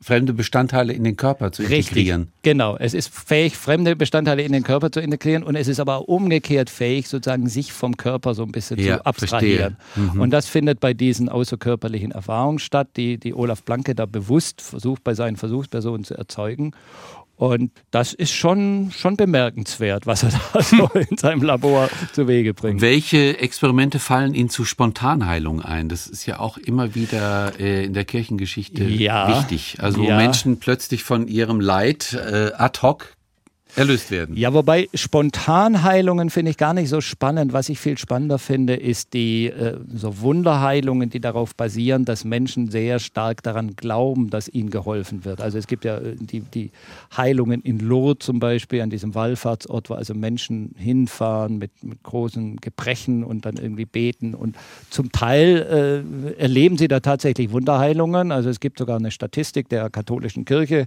fremde 0.00 0.32
Bestandteile 0.32 0.92
in 0.92 1.02
den 1.02 1.16
Körper 1.16 1.50
zu 1.50 1.62
integrieren. 1.62 2.22
Richtig, 2.22 2.42
genau. 2.42 2.76
Es 2.76 2.94
ist 2.94 3.12
fähig, 3.12 3.56
fremde 3.56 3.96
Bestandteile 3.96 4.42
in 4.42 4.52
den 4.52 4.62
Körper 4.62 4.92
zu 4.92 5.00
integrieren 5.00 5.42
und 5.42 5.56
es 5.56 5.66
ist 5.66 5.80
aber 5.80 6.08
umgekehrt 6.08 6.70
fähig, 6.70 7.08
sozusagen 7.08 7.48
sich 7.48 7.72
vom 7.72 7.96
Körper 7.96 8.34
so 8.34 8.44
ein 8.44 8.52
bisschen 8.52 8.78
ja, 8.78 8.98
zu 8.98 9.06
abstrahieren. 9.06 9.76
Mhm. 9.96 10.20
Und 10.20 10.30
das 10.30 10.46
findet 10.46 10.78
bei 10.78 10.94
diesen 10.94 11.28
außerkörperlichen 11.28 12.12
Erfahrungen 12.12 12.60
statt, 12.60 12.88
die, 12.96 13.18
die 13.18 13.34
Olaf 13.34 13.64
Blanke 13.64 13.94
da 13.94 14.06
bewusst 14.06 14.60
versucht, 14.60 15.02
bei 15.02 15.14
seinen 15.14 15.36
Versuchspersonen 15.36 16.04
zu 16.04 16.14
erzeugen. 16.14 16.72
Und 17.38 17.70
das 17.92 18.14
ist 18.14 18.32
schon, 18.32 18.90
schon 18.90 19.16
bemerkenswert, 19.16 20.08
was 20.08 20.24
er 20.24 20.30
da 20.52 20.60
so 20.60 20.88
in 20.88 21.16
seinem 21.16 21.42
Labor 21.42 21.88
zu 22.12 22.26
Wege 22.26 22.52
bringt. 22.52 22.80
Welche 22.80 23.38
Experimente 23.38 24.00
fallen 24.00 24.34
Ihnen 24.34 24.50
zu 24.50 24.64
Spontanheilung 24.64 25.62
ein? 25.62 25.88
Das 25.88 26.08
ist 26.08 26.26
ja 26.26 26.40
auch 26.40 26.58
immer 26.58 26.96
wieder 26.96 27.52
äh, 27.60 27.84
in 27.84 27.94
der 27.94 28.04
Kirchengeschichte 28.04 28.82
ja, 28.82 29.28
wichtig. 29.28 29.76
Also 29.78 30.02
ja. 30.02 30.16
Menschen 30.16 30.58
plötzlich 30.58 31.04
von 31.04 31.28
ihrem 31.28 31.60
Leid 31.60 32.12
äh, 32.12 32.50
ad 32.56 32.80
hoc 32.82 33.14
erlöst 33.76 34.10
werden. 34.10 34.36
Ja, 34.36 34.54
wobei 34.54 34.88
Spontanheilungen 34.94 36.30
finde 36.30 36.50
ich 36.50 36.56
gar 36.56 36.74
nicht 36.74 36.88
so 36.88 37.00
spannend. 37.00 37.52
Was 37.52 37.68
ich 37.68 37.78
viel 37.78 37.98
spannender 37.98 38.38
finde, 38.38 38.74
ist 38.74 39.14
die 39.14 39.46
äh, 39.46 39.78
so 39.94 40.20
Wunderheilungen, 40.20 41.10
die 41.10 41.20
darauf 41.20 41.54
basieren, 41.54 42.04
dass 42.04 42.24
Menschen 42.24 42.70
sehr 42.70 42.98
stark 42.98 43.42
daran 43.42 43.76
glauben, 43.76 44.30
dass 44.30 44.48
ihnen 44.48 44.70
geholfen 44.70 45.24
wird. 45.24 45.40
Also 45.40 45.58
es 45.58 45.66
gibt 45.66 45.84
ja 45.84 45.98
äh, 45.98 46.16
die, 46.16 46.40
die 46.40 46.70
Heilungen 47.16 47.60
in 47.60 47.78
Lourdes 47.78 48.26
zum 48.26 48.40
Beispiel, 48.40 48.80
an 48.80 48.90
diesem 48.90 49.14
Wallfahrtsort, 49.14 49.90
wo 49.90 49.94
also 49.94 50.14
Menschen 50.14 50.74
hinfahren 50.76 51.58
mit, 51.58 51.70
mit 51.82 52.02
großen 52.02 52.56
Gebrechen 52.56 53.22
und 53.24 53.44
dann 53.44 53.56
irgendwie 53.56 53.84
beten. 53.84 54.34
Und 54.34 54.56
zum 54.90 55.12
Teil 55.12 56.04
äh, 56.36 56.40
erleben 56.40 56.78
sie 56.78 56.88
da 56.88 57.00
tatsächlich 57.00 57.52
Wunderheilungen. 57.52 58.32
Also 58.32 58.48
es 58.48 58.60
gibt 58.60 58.78
sogar 58.78 58.96
eine 58.96 59.10
Statistik 59.10 59.68
der 59.68 59.90
katholischen 59.90 60.44
Kirche, 60.44 60.86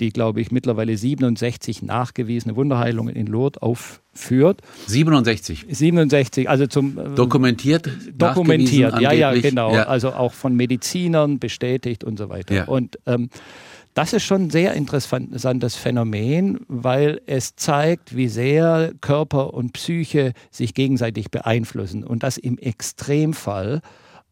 die, 0.00 0.10
glaube 0.10 0.40
ich, 0.40 0.50
mittlerweile 0.50 0.96
67 0.96 1.82
nach 1.82 2.13
nachgewiesene 2.14 2.56
Wunderheilungen 2.56 3.14
in 3.14 3.26
Lourdes 3.26 3.60
aufführt. 3.60 4.62
67. 4.86 5.66
67, 5.68 6.48
also 6.48 6.66
zum 6.66 6.98
äh, 6.98 7.14
dokumentiert. 7.14 7.90
Dokumentiert, 8.16 9.00
ja, 9.00 9.12
ja, 9.12 9.32
genau. 9.34 9.74
Ja. 9.74 9.84
Also 9.84 10.12
auch 10.12 10.32
von 10.32 10.54
Medizinern 10.54 11.38
bestätigt 11.38 12.04
und 12.04 12.18
so 12.18 12.28
weiter. 12.28 12.54
Ja. 12.54 12.64
Und 12.64 12.98
ähm, 13.06 13.30
das 13.94 14.12
ist 14.12 14.24
schon 14.24 14.44
ein 14.44 14.50
sehr 14.50 14.74
interessantes 14.74 15.76
Phänomen, 15.76 16.60
weil 16.66 17.20
es 17.26 17.54
zeigt, 17.54 18.16
wie 18.16 18.28
sehr 18.28 18.92
Körper 19.00 19.54
und 19.54 19.72
Psyche 19.72 20.32
sich 20.50 20.74
gegenseitig 20.74 21.30
beeinflussen 21.30 22.02
und 22.02 22.24
das 22.24 22.36
im 22.36 22.58
Extremfall 22.58 23.82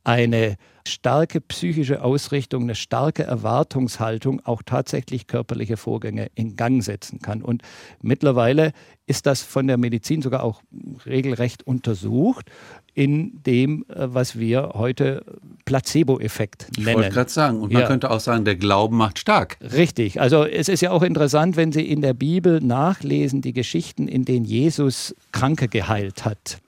eine 0.05 0.57
starke 0.87 1.41
psychische 1.41 2.03
Ausrichtung, 2.03 2.65
eine 2.65 2.75
starke 2.75 3.23
Erwartungshaltung 3.23 4.41
auch 4.45 4.62
tatsächlich 4.65 5.27
körperliche 5.27 5.77
Vorgänge 5.77 6.29
in 6.35 6.57
Gang 6.57 6.83
setzen 6.83 7.21
kann. 7.21 7.43
Und 7.43 7.62
mittlerweile 8.01 8.73
ist 9.07 9.27
das 9.27 9.43
von 9.43 9.67
der 9.67 9.77
Medizin 9.77 10.23
sogar 10.23 10.43
auch 10.43 10.62
regelrecht 11.07 11.67
untersucht 11.67 12.51
in 12.95 13.43
dem, 13.45 13.85
äh, 13.88 14.09
was 14.12 14.38
wir 14.38 14.73
heute 14.75 15.25
Placebo-Effekt 15.65 16.67
nennen. 16.77 16.88
Ich 16.88 16.95
wollte 16.95 17.11
gerade 17.11 17.31
sagen, 17.31 17.61
und 17.61 17.73
man 17.73 17.83
ja. 17.83 17.88
könnte 17.88 18.11
auch 18.11 18.21
sagen, 18.21 18.45
der 18.45 18.57
Glauben 18.57 18.97
macht 18.97 19.19
stark. 19.19 19.59
Richtig, 19.61 20.21
also 20.21 20.45
es 20.45 20.69
ist 20.69 20.83
ja 20.83 20.91
auch 20.91 21.03
interessant, 21.03 21.57
wenn 21.57 21.73
Sie 21.73 21.88
in 21.88 22.03
der 22.03 22.15
Bibel 22.15 22.61
nachlesen, 22.61 23.41
die 23.41 23.53
Geschichten, 23.53 24.09
in 24.09 24.25
denen 24.25 24.45
Jesus 24.45 25.15
Kranke 25.31 25.69
geheilt 25.69 26.25
hat, 26.25 26.59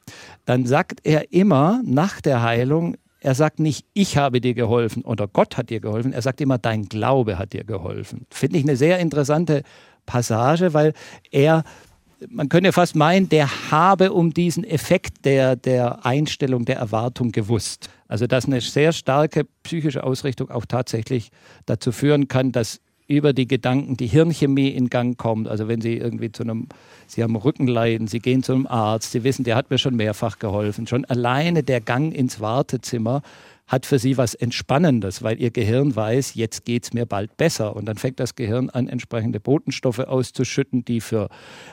dann 0.44 0.66
sagt 0.66 1.00
er 1.04 1.32
immer 1.32 1.82
nach 1.84 2.20
der 2.20 2.42
Heilung, 2.42 2.96
er 3.24 3.34
sagt 3.34 3.58
nicht, 3.58 3.86
ich 3.94 4.18
habe 4.18 4.42
dir 4.42 4.52
geholfen 4.52 5.02
oder 5.02 5.26
Gott 5.26 5.56
hat 5.56 5.70
dir 5.70 5.80
geholfen. 5.80 6.12
Er 6.12 6.20
sagt 6.20 6.42
immer, 6.42 6.58
dein 6.58 6.90
Glaube 6.90 7.38
hat 7.38 7.54
dir 7.54 7.64
geholfen. 7.64 8.26
Finde 8.28 8.58
ich 8.58 8.64
eine 8.64 8.76
sehr 8.76 8.98
interessante 8.98 9.62
Passage, 10.04 10.74
weil 10.74 10.92
er, 11.30 11.64
man 12.28 12.50
könnte 12.50 12.70
fast 12.72 12.94
meinen, 12.94 13.30
der 13.30 13.70
habe 13.70 14.12
um 14.12 14.34
diesen 14.34 14.62
Effekt 14.62 15.24
der, 15.24 15.56
der 15.56 16.04
Einstellung, 16.04 16.66
der 16.66 16.76
Erwartung 16.76 17.32
gewusst. 17.32 17.88
Also, 18.08 18.26
dass 18.26 18.44
eine 18.44 18.60
sehr 18.60 18.92
starke 18.92 19.46
psychische 19.62 20.04
Ausrichtung 20.04 20.50
auch 20.50 20.66
tatsächlich 20.66 21.30
dazu 21.64 21.92
führen 21.92 22.28
kann, 22.28 22.52
dass 22.52 22.80
über 23.06 23.32
die 23.32 23.46
Gedanken 23.46 23.96
die 23.96 24.06
Hirnchemie 24.06 24.68
in 24.68 24.88
Gang 24.88 25.18
kommt. 25.18 25.48
Also 25.48 25.68
wenn 25.68 25.80
Sie 25.80 25.96
irgendwie 25.96 26.32
zu 26.32 26.42
einem, 26.42 26.68
Sie 27.06 27.22
haben 27.22 27.36
Rückenleiden, 27.36 28.06
Sie 28.06 28.20
gehen 28.20 28.42
zu 28.42 28.52
einem 28.52 28.66
Arzt, 28.66 29.12
Sie 29.12 29.24
wissen, 29.24 29.44
der 29.44 29.56
hat 29.56 29.70
mir 29.70 29.78
schon 29.78 29.96
mehrfach 29.96 30.38
geholfen. 30.38 30.86
Schon 30.86 31.04
alleine 31.04 31.62
der 31.62 31.80
Gang 31.80 32.14
ins 32.14 32.40
Wartezimmer 32.40 33.22
hat 33.66 33.86
für 33.86 33.98
sie 33.98 34.18
was 34.18 34.34
Entspannendes, 34.34 35.22
weil 35.22 35.40
ihr 35.40 35.50
Gehirn 35.50 35.96
weiß, 35.96 36.34
jetzt 36.34 36.66
geht 36.66 36.84
es 36.84 36.92
mir 36.92 37.06
bald 37.06 37.36
besser. 37.38 37.74
Und 37.74 37.86
dann 37.86 37.96
fängt 37.96 38.20
das 38.20 38.34
Gehirn 38.34 38.68
an, 38.68 38.88
entsprechende 38.88 39.40
Botenstoffe 39.40 40.00
auszuschütten, 40.00 40.84
die 40.84 41.00
für 41.00 41.30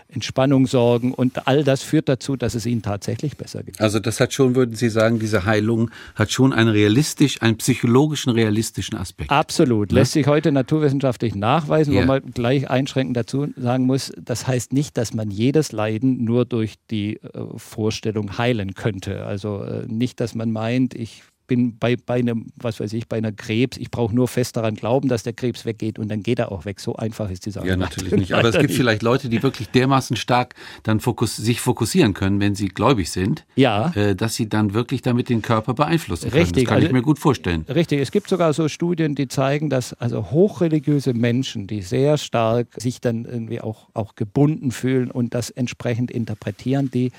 Entspannung 0.08 0.68
sorgen. 0.68 1.14
Und 1.14 1.48
all 1.48 1.66
das 1.66 1.84
führt 1.84 2.08
dazu, 2.08 2.38
dass 2.38 2.56
es 2.56 2.66
ihnen 2.66 2.82
tatsächlich 2.82 3.36
besser 3.36 3.64
geht. 3.64 3.82
Also 3.82 4.00
das 4.00 4.22
hat 4.22 4.34
schon, 4.34 4.56
würden 4.56 4.76
Sie 4.76 4.90
sagen, 4.90 5.20
diese 5.20 5.46
Heilung 5.46 5.92
hat 6.16 6.32
schon 6.32 6.54
einen 6.54 6.70
realistisch, 6.70 7.42
einen 7.42 7.58
psychologischen, 7.58 8.32
realistischen 8.32 8.98
Aspekt. 8.98 9.30
Absolut. 9.30 9.92
Ja? 9.92 10.00
Lässt 10.00 10.14
sich 10.14 10.28
heute 10.28 10.54
naturwissenschaftlich 10.54 11.36
nachweisen, 11.36 11.94
ja. 11.94 12.04
wo 12.04 12.06
man 12.06 12.22
gleich 12.34 12.70
einschränkend 12.70 13.18
dazu 13.18 13.48
sagen 13.58 13.86
muss, 13.86 14.14
das 14.18 14.48
heißt 14.48 14.72
nicht, 14.72 14.98
dass 14.98 15.14
man 15.14 15.30
jedes 15.30 15.74
Leiden 15.74 16.24
nur 16.24 16.46
durch 16.46 16.76
die 16.90 17.18
äh, 17.18 17.30
Vorstellung 17.58 18.38
heilen 18.38 18.76
könnte. 18.76 19.26
Also 19.26 19.64
äh, 19.64 19.86
nicht, 19.88 20.22
dass 20.22 20.36
man 20.36 20.52
meint, 20.52 20.94
ich 20.94 21.24
bin 21.52 21.78
bei, 21.78 21.98
bei 21.98 22.20
einem, 22.20 22.46
was 22.56 22.80
weiß 22.80 22.94
ich, 22.94 23.10
bei 23.10 23.18
einer 23.18 23.34
Krebs, 23.34 23.76
ich 23.76 23.92
brauche 23.92 24.16
nur 24.16 24.30
fest 24.30 24.56
daran 24.56 24.76
glauben, 24.76 25.10
dass 25.10 25.24
der 25.24 25.34
Krebs 25.34 25.66
weggeht 25.66 26.00
und 26.00 26.10
dann 26.10 26.24
geht 26.24 26.40
er 26.40 26.50
auch 26.50 26.64
weg. 26.64 26.80
So 26.80 26.96
einfach 26.96 27.30
ist 27.30 27.46
die 27.46 27.52
Sache. 27.52 27.68
Ja, 27.68 27.76
natürlich 27.76 28.14
nicht. 28.14 28.34
Aber 28.34 28.48
es 28.48 28.58
gibt 28.58 28.72
vielleicht 28.72 29.02
Leute, 29.02 29.28
die 29.28 29.44
wirklich 29.44 29.68
dermaßen 29.68 30.16
stark 30.16 30.56
dann 30.84 31.02
fokus, 31.02 31.36
sich 31.36 31.60
fokussieren 31.60 32.14
können, 32.14 32.40
wenn 32.40 32.56
sie 32.56 32.70
gläubig 32.70 33.12
sind, 33.12 33.46
ja. 33.58 33.92
Äh, 33.96 34.16
dass 34.16 34.36
sie 34.36 34.48
dann 34.48 34.74
wirklich 34.74 35.02
damit 35.02 35.28
den 35.28 35.42
Körper 35.42 35.74
beeinflussen 35.74 36.30
können. 36.30 36.42
Richtig. 36.42 36.64
Das 36.64 36.70
kann 36.70 36.76
also, 36.78 36.88
ich 36.88 36.94
mir 36.94 37.02
gut 37.02 37.20
vorstellen. 37.20 37.66
Richtig. 37.68 38.00
Es 38.00 38.12
gibt 38.12 38.30
sogar 38.30 38.54
so 38.54 38.70
Studien, 38.70 39.14
die 39.14 39.28
zeigen, 39.28 39.70
dass 39.70 39.92
also 39.92 40.32
hochreligiöse 40.32 41.14
Menschen, 41.14 41.68
die 41.68 41.82
sehr 41.82 42.18
stark 42.18 42.68
sich 42.78 43.02
dann 43.02 43.26
irgendwie 43.26 43.60
auch, 43.60 43.90
auch 43.94 44.16
gebunden 44.16 44.72
fühlen 44.72 45.12
und 45.12 45.34
das 45.34 45.50
entsprechend 45.50 46.12
interpretieren, 46.12 46.90
die 46.90 47.12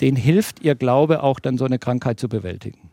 denen 0.00 0.16
hilft 0.16 0.60
ihr 0.60 0.74
Glaube 0.74 1.22
auch 1.24 1.40
dann 1.40 1.58
so 1.58 1.64
eine 1.64 1.78
Krankheit 1.80 2.20
zu 2.20 2.28
bewältigen. 2.28 2.90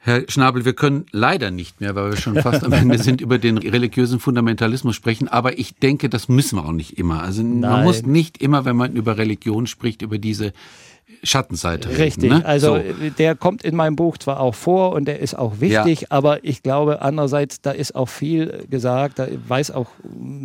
Herr 0.00 0.22
Schnabel, 0.28 0.64
wir 0.64 0.74
können 0.74 1.06
leider 1.10 1.50
nicht 1.50 1.80
mehr, 1.80 1.94
weil 1.96 2.10
wir 2.10 2.16
schon 2.16 2.36
fast 2.40 2.62
am 2.64 2.72
Ende 2.72 2.98
sind, 2.98 3.20
über 3.20 3.38
den 3.38 3.58
religiösen 3.58 4.20
Fundamentalismus 4.20 4.94
sprechen. 4.94 5.26
Aber 5.26 5.58
ich 5.58 5.74
denke, 5.74 6.08
das 6.08 6.28
müssen 6.28 6.56
wir 6.56 6.64
auch 6.64 6.72
nicht 6.72 6.98
immer. 6.98 7.22
Also 7.22 7.42
Nein. 7.42 7.60
man 7.60 7.82
muss 7.82 8.04
nicht 8.04 8.40
immer, 8.40 8.64
wenn 8.64 8.76
man 8.76 8.94
über 8.94 9.18
Religion 9.18 9.66
spricht, 9.66 10.02
über 10.02 10.18
diese 10.18 10.52
Schattenseite. 11.22 11.98
Richtig, 11.98 12.30
ne? 12.30 12.44
also 12.44 12.76
so. 12.76 12.82
der 13.18 13.34
kommt 13.34 13.64
in 13.64 13.74
meinem 13.74 13.96
Buch 13.96 14.18
zwar 14.18 14.40
auch 14.40 14.54
vor 14.54 14.92
und 14.92 15.06
der 15.06 15.20
ist 15.20 15.36
auch 15.36 15.60
wichtig, 15.60 16.02
ja. 16.02 16.06
aber 16.10 16.44
ich 16.44 16.62
glaube 16.62 17.02
andererseits, 17.02 17.60
da 17.60 17.70
ist 17.70 17.94
auch 17.94 18.08
viel 18.08 18.66
gesagt, 18.70 19.18
da 19.18 19.26
weiß 19.48 19.72
auch, 19.72 19.88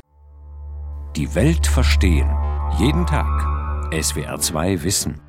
Die 1.15 1.35
Welt 1.35 1.67
verstehen. 1.67 2.31
Jeden 2.79 3.05
Tag. 3.05 3.45
SWR2 3.91 4.81
Wissen. 4.81 5.28